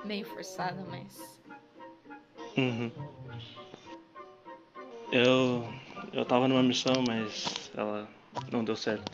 meio 0.04 0.26
forçada, 0.26 0.84
mas. 0.90 1.40
Uhum. 2.56 2.90
Eu. 5.12 5.68
Eu 6.12 6.24
tava 6.24 6.46
numa 6.46 6.62
missão, 6.62 7.02
mas 7.06 7.70
ela 7.76 8.08
não 8.52 8.64
deu 8.64 8.76
certo. 8.76 9.10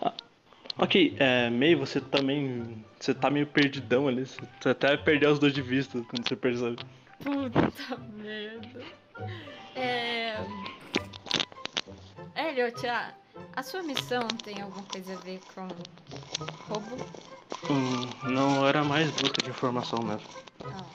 Ah, 0.00 0.14
ok, 0.78 1.16
é, 1.18 1.50
May, 1.50 1.74
você 1.74 2.00
também. 2.00 2.84
Você 2.98 3.14
tá 3.14 3.30
meio 3.30 3.46
perdidão 3.46 4.08
ali. 4.08 4.24
Você 4.26 4.68
até 4.68 4.96
perdeu 4.96 5.32
os 5.32 5.38
dois 5.38 5.52
de 5.52 5.62
vista 5.62 6.02
quando 6.08 6.26
você 6.26 6.36
percebe. 6.36 6.78
Puta 7.22 7.96
merda. 8.14 8.84
É. 9.74 10.36
Elliot, 12.36 12.86
a, 12.86 13.14
a 13.56 13.62
sua 13.62 13.82
missão 13.82 14.28
tem 14.44 14.60
alguma 14.60 14.84
coisa 14.84 15.14
a 15.14 15.16
ver 15.16 15.40
com 15.54 15.66
roubo? 16.68 16.96
Hum, 17.70 18.30
não 18.30 18.66
era 18.66 18.84
mais 18.84 19.10
busca 19.12 19.42
de 19.42 19.48
informação 19.48 20.00
mesmo. 20.02 20.28
Não. 20.62 20.86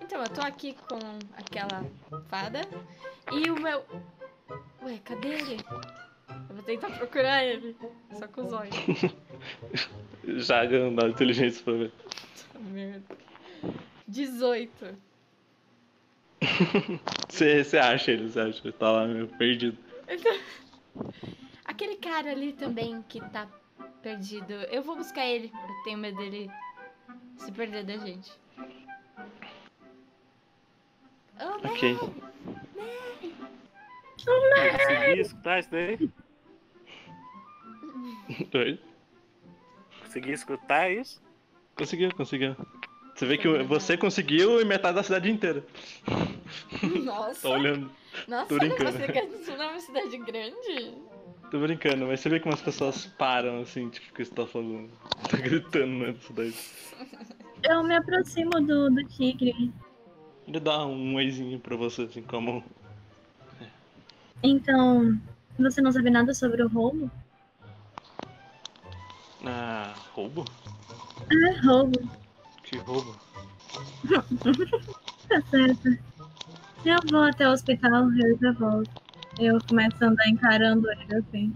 Então, 0.00 0.22
eu 0.22 0.28
tô 0.28 0.40
aqui 0.40 0.76
com 0.88 0.98
aquela 1.36 1.84
fada 2.28 2.60
e 3.32 3.50
o 3.50 3.60
meu. 3.60 3.84
Ué, 4.84 5.00
cadê 5.04 5.28
ele? 5.28 5.64
Eu 6.48 6.54
vou 6.54 6.62
tentar 6.62 6.90
procurar 6.90 7.44
ele. 7.44 7.76
Só 8.16 8.28
com 8.28 8.42
os 8.42 8.52
olhos. 8.52 8.76
Joga 10.46 10.90
na 10.90 11.08
inteligência 11.08 11.64
pra 11.64 11.72
ver. 11.72 11.92
Merda. 12.60 13.16
18. 14.06 14.96
Você 17.28 17.78
acha 17.78 18.10
ele, 18.12 18.28
você 18.28 18.40
acha? 18.40 18.60
Ele 18.62 18.72
tá 18.72 18.90
lá 18.90 19.06
meio 19.06 19.28
perdido. 19.28 19.78
Aquele 20.02 20.40
cara 22.12 22.30
ali 22.30 22.52
também 22.52 23.02
que 23.08 23.20
tá 23.30 23.48
perdido. 24.02 24.52
Eu 24.52 24.82
vou 24.82 24.96
buscar 24.96 25.24
ele. 25.24 25.50
Eu 25.50 25.84
tenho 25.84 25.96
medo 25.96 26.18
dele 26.18 26.50
se 27.38 27.50
perder 27.50 27.84
da 27.84 27.96
gente. 27.96 28.30
Oh, 31.40 31.58
não. 31.62 31.72
Ok. 31.72 31.98
Consegui 34.24 35.20
escutar 35.20 35.58
isso 35.58 35.70
daí? 35.70 36.10
Oi? 38.54 38.80
Consegui 40.02 40.32
escutar 40.32 40.90
isso? 40.90 41.22
Conseguiu, 41.74 42.14
conseguiu. 42.14 42.54
Você 43.14 43.24
vê 43.24 43.38
que 43.38 43.48
você 43.64 43.96
conseguiu 43.96 44.60
e 44.60 44.64
metade 44.66 44.96
da 44.96 45.02
cidade 45.02 45.30
inteira. 45.30 45.64
Nossa. 47.02 47.48
Tá 47.48 47.54
olhando. 47.54 47.90
Nossa, 48.28 48.46
tô 48.48 48.56
brincando. 48.56 48.92
você 48.92 49.10
quer 49.10 49.26
dizer 49.26 49.56
numa 49.56 49.80
cidade 49.80 50.18
grande? 50.18 51.11
Tô 51.52 51.60
brincando, 51.60 52.06
mas 52.06 52.20
você 52.20 52.30
vê 52.30 52.40
que 52.40 52.48
umas 52.48 52.62
pessoas 52.62 53.04
param 53.04 53.60
assim, 53.60 53.90
tipo, 53.90 54.10
que 54.14 54.24
você 54.24 54.30
tá 54.34 54.46
falando. 54.46 54.88
Tá 55.28 55.36
gritando 55.36 56.06
na 56.06 56.14
cidade. 56.14 56.56
Eu 57.62 57.84
me 57.84 57.94
aproximo 57.94 58.52
do, 58.52 58.88
do 58.88 59.04
tigre. 59.04 59.70
Ele 60.48 60.60
dá 60.60 60.86
um 60.86 61.14
oizinho 61.14 61.60
pra 61.60 61.76
você, 61.76 62.02
assim, 62.02 62.22
com 62.22 62.36
a 62.36 62.40
mão. 62.40 62.64
Então, 64.42 65.20
você 65.58 65.82
não 65.82 65.92
sabe 65.92 66.08
nada 66.08 66.32
sobre 66.32 66.62
o 66.62 66.68
roubo? 66.68 67.10
Ah, 69.44 69.94
roubo? 70.14 70.46
É 71.30 71.66
roubo. 71.66 72.00
Que 72.62 72.78
roubo? 72.78 73.14
Tá 75.28 75.40
certo. 75.50 75.88
Eu 76.84 76.98
vou 77.10 77.22
até 77.22 77.46
o 77.46 77.52
hospital, 77.52 78.10
eu 78.12 78.38
já 78.38 78.52
volto. 78.52 79.01
Eu 79.38 79.58
começo 79.68 80.02
a 80.04 80.08
andar 80.08 80.28
encarando 80.28 80.90
ele 80.90 81.16
assim. 81.16 81.54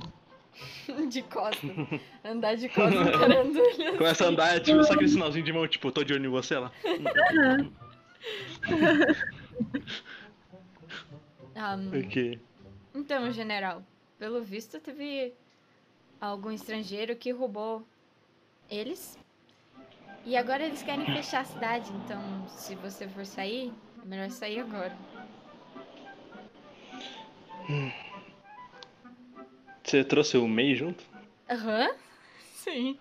De 1.08 1.22
costas. 1.22 1.70
Andar 2.24 2.56
de 2.56 2.68
costas 2.68 2.94
encarando 2.94 3.58
ele. 3.58 3.96
Começa 3.98 4.24
a 4.24 4.28
andar, 4.28 4.60
tipo, 4.60 4.82
sabe 4.82 4.94
aquele 4.94 5.10
sinalzinho 5.10 5.44
de 5.44 5.52
mão, 5.52 5.68
tipo, 5.68 5.92
tô 5.92 6.02
de 6.02 6.12
olho 6.14 6.26
em 6.26 6.30
você 6.30 6.56
lá? 6.56 6.72
Aham. 6.84 7.70
Ah, 11.58 11.74
Ok. 11.88 12.38
então, 12.94 13.32
general, 13.32 13.82
pelo 14.18 14.42
visto 14.42 14.78
teve 14.78 15.32
algum 16.20 16.50
estrangeiro 16.50 17.16
que 17.16 17.30
roubou 17.30 17.82
eles. 18.70 19.18
E 20.26 20.36
agora 20.36 20.66
eles 20.66 20.82
querem 20.82 21.06
fechar 21.06 21.40
a 21.40 21.44
cidade, 21.44 21.90
então 22.04 22.20
se 22.48 22.74
você 22.74 23.08
for 23.08 23.24
sair, 23.24 23.72
é 24.02 24.06
melhor 24.06 24.28
sair 24.30 24.60
agora. 24.60 24.94
Você 29.84 30.04
trouxe 30.04 30.36
o 30.36 30.48
Mei 30.48 30.74
junto? 30.74 31.04
Aham? 31.48 31.90
Sim. 32.54 32.98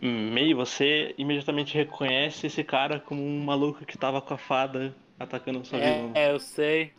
Mei, 0.00 0.54
você 0.54 1.14
imediatamente 1.18 1.74
reconhece 1.74 2.46
esse 2.46 2.62
cara 2.64 3.00
como 3.00 3.22
um 3.22 3.44
maluco 3.44 3.84
que 3.84 3.98
tava 3.98 4.20
com 4.22 4.34
a 4.34 4.38
fada 4.38 4.94
atacando 5.18 5.64
sua 5.64 5.78
vilã. 5.80 6.12
É, 6.14 6.26
é, 6.26 6.32
eu 6.32 6.38
sei. 6.38 6.92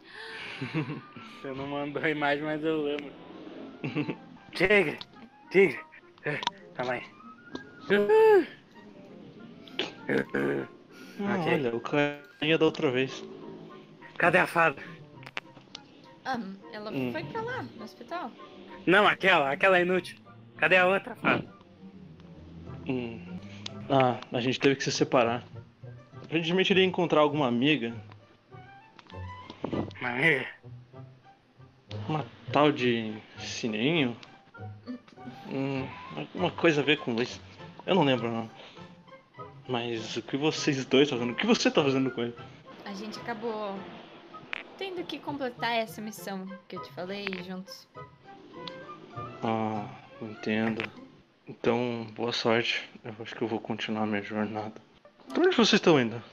Você 1.42 1.54
não 1.54 1.68
mandou 1.68 2.04
a 2.04 2.10
imagem, 2.10 2.44
mas 2.44 2.62
eu 2.64 2.84
lembro. 2.84 3.12
Tigre! 4.54 4.98
Tigre! 5.50 5.80
Calma 6.76 6.94
aí. 6.94 7.04
Ah, 11.20 11.36
Ok. 11.38 11.54
Olha, 11.54 11.76
o 11.76 11.80
carinha 11.80 12.58
da 12.58 12.66
outra 12.66 12.92
vez. 12.92 13.24
Cadê 14.18 14.40
a 14.40 14.48
fada? 14.48 14.82
Ah, 16.26 16.40
ela 16.74 16.92
Hum. 16.92 17.12
foi 17.12 17.24
pra 17.24 17.42
lá, 17.42 17.64
no 17.64 17.84
hospital. 17.84 18.32
Não, 18.86 19.08
aquela, 19.08 19.52
aquela 19.52 19.78
é 19.78 19.82
inútil. 19.82 20.18
Cadê 20.58 20.78
a 20.78 20.88
outra? 20.88 21.18
Hum. 22.88 23.20
Ah, 23.90 24.20
a 24.32 24.42
gente 24.42 24.60
teve 24.60 24.76
que 24.76 24.84
se 24.84 24.92
separar. 24.92 25.44
Aparentemente 26.24 26.72
ele 26.74 26.82
ia 26.82 26.86
encontrar 26.86 27.22
alguma 27.22 27.48
amiga. 27.48 27.94
Uma 30.00 30.10
amiga? 30.10 30.48
Uma 32.08 32.26
tal 32.52 32.72
de 32.72 33.14
Sininho. 33.40 34.16
Hum, 35.52 35.88
alguma 36.16 36.52
coisa 36.52 36.82
a 36.82 36.84
ver 36.84 36.98
com 36.98 37.20
isso. 37.22 37.42
Eu 37.86 37.96
não 37.96 38.04
lembro 38.04 38.32
não. 38.32 38.50
Mas 39.68 40.18
o 40.18 40.22
que 40.22 40.38
vocês 40.38 40.84
dois 40.86 41.04
estão 41.04 41.18
fazendo? 41.20 41.34
O 41.34 41.36
que 41.36 41.48
você 41.48 41.70
tá 41.72 41.84
fazendo 41.84 42.12
com 42.12 42.22
ele? 42.22 42.36
A 42.86 42.94
gente 42.94 43.20
acabou 43.20 43.76
tendo 44.80 45.04
que 45.04 45.20
completar 45.20 45.76
essa 45.76 46.02
missão 46.02 46.48
que 46.68 46.78
eu 46.78 46.82
te 46.82 46.90
falei 46.94 47.28
juntos. 47.46 47.86
Ah, 49.44 49.86
entendo. 50.22 50.90
Então, 51.46 52.08
boa 52.16 52.32
sorte. 52.32 52.90
Eu 53.04 53.14
acho 53.20 53.36
que 53.36 53.42
eu 53.42 53.48
vou 53.48 53.60
continuar 53.60 54.08
minha 54.08 54.24
jornada. 54.24 54.82
Pra 55.34 55.44
onde 55.44 55.56
vocês 55.56 55.74
estão 55.74 56.00
indo? 56.00 56.24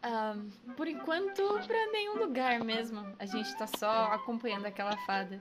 Ah, 0.00 0.36
por 0.76 0.86
enquanto, 0.86 1.42
pra 1.66 1.86
nenhum 1.90 2.18
lugar 2.18 2.60
mesmo. 2.60 3.04
A 3.18 3.26
gente 3.26 3.52
tá 3.58 3.66
só 3.66 4.04
acompanhando 4.12 4.66
aquela 4.66 4.96
fada. 4.98 5.40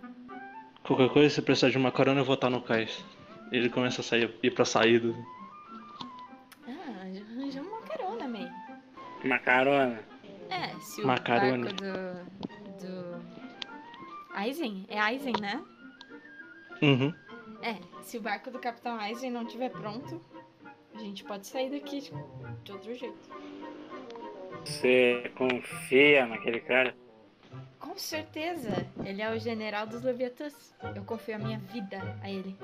Qualquer 0.84 1.10
coisa, 1.10 1.36
se 1.36 1.42
precisar 1.44 1.70
de 1.70 1.78
uma 1.78 1.92
carona, 1.92 2.22
eu 2.22 2.26
vou 2.26 2.36
estar 2.36 2.50
no 2.50 2.62
cais. 2.62 3.06
Ele 3.52 3.70
começa 3.70 4.02
a 4.02 4.04
sair, 4.04 4.34
ir 4.42 4.52
pra 4.52 4.66
saída. 4.66 5.14
Ah, 6.68 7.04
arranjamos 7.36 7.72
uma 7.72 7.82
carona, 7.82 8.28
May. 8.28 8.52
Uma 9.24 9.38
carona. 9.38 10.11
É, 10.52 10.78
se 10.82 11.02
o 11.02 11.08
Macarone. 11.08 11.64
barco 11.64 11.82
do. 11.82 12.86
do. 12.86 13.22
Aizen? 14.34 14.86
É 14.89 14.99
Aizen, 14.99 15.34
né? 15.39 15.64
Uhum. 16.82 17.14
É, 17.62 17.78
se 18.02 18.18
o 18.18 18.22
barco 18.22 18.52
do 18.52 18.60
Capitão 18.60 18.99
Aizen 18.99 19.32
não 19.32 19.43
estiver 19.43 19.70
pronto, 19.70 20.22
a 20.93 20.99
gente 20.99 21.24
pode 21.24 21.47
sair 21.47 21.70
daqui 21.70 22.02
de, 22.02 22.12
de 22.64 22.72
outro 22.72 22.93
jeito. 22.93 23.30
Você 24.66 25.32
confia 25.36 26.26
naquele 26.26 26.60
cara? 26.60 26.95
Com 27.80 27.97
certeza! 27.97 28.86
Ele 29.06 29.22
é 29.22 29.32
o 29.32 29.39
general 29.39 29.88
dos 29.88 30.04
Leviatãs. 30.04 30.76
Eu 30.95 31.04
confio 31.04 31.36
a 31.36 31.39
minha 31.39 31.60
vida 31.60 31.99
a 32.22 32.30
ele. 32.30 32.56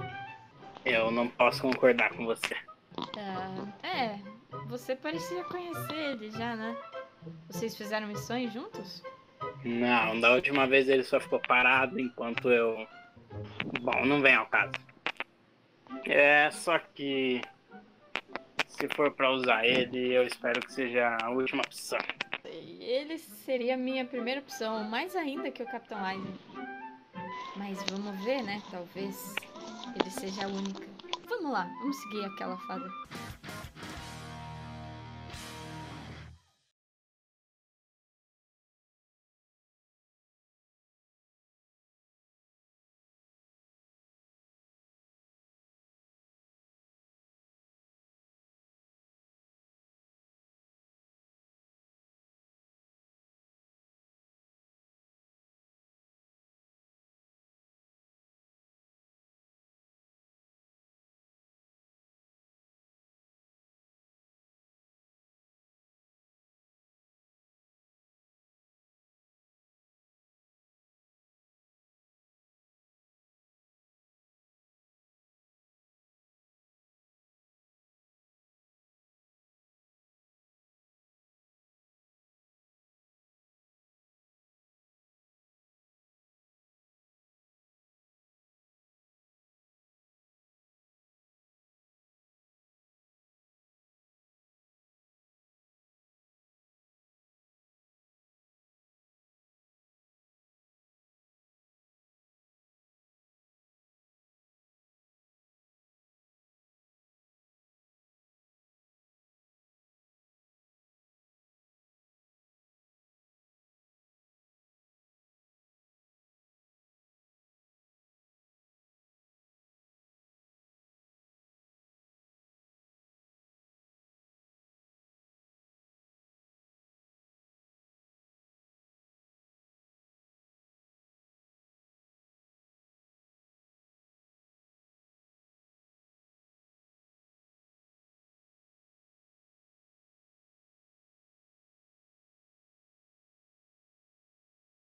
Eu 0.86 1.10
não 1.12 1.28
posso 1.28 1.62
concordar 1.62 2.10
com 2.14 2.26
você. 2.26 2.56
Ah, 3.18 3.88
é, 3.88 4.20
você 4.68 4.96
parecia 4.96 5.44
conhecer 5.46 5.96
ele 5.96 6.32
já, 6.32 6.56
né? 6.56 6.76
Vocês 7.50 7.76
fizeram 7.76 8.08
missões 8.08 8.54
juntos? 8.54 9.04
Não, 9.64 10.20
da 10.20 10.34
última 10.34 10.68
vez 10.68 10.88
ele 10.90 11.04
só 11.04 11.20
ficou 11.20 11.40
parado 11.40 12.00
enquanto 12.00 12.50
eu. 12.50 12.88
Bom, 13.82 14.06
não 14.06 14.22
vem 14.22 14.36
ao 14.36 14.46
caso. 14.48 14.74
É, 16.06 16.50
só 16.52 16.78
que. 16.80 17.42
Se 18.68 18.88
for 18.90 19.12
pra 19.12 19.32
usar 19.32 19.66
ele, 19.66 20.14
eu 20.14 20.24
espero 20.24 20.60
que 20.62 20.72
seja 20.72 21.18
a 21.22 21.30
última 21.32 21.64
opção. 21.64 21.98
Ele 22.46 23.18
seria 23.18 23.74
a 23.74 23.78
minha 23.78 24.06
primeira 24.06 24.40
opção, 24.40 24.84
mais 24.84 25.16
ainda 25.16 25.50
que 25.50 25.64
o 25.64 25.66
Capitão 25.66 25.98
Aizen. 26.04 26.40
Mas 27.56 27.84
vamos 27.90 28.24
ver, 28.24 28.44
né? 28.44 28.62
Talvez 28.70 29.36
ele 30.00 30.12
seja 30.12 30.46
a 30.46 30.48
única. 30.48 30.86
Vamos 31.28 31.52
lá, 31.52 31.68
vamos 31.80 31.98
seguir 32.04 32.24
aquela 32.26 32.58
fada. 32.60 32.88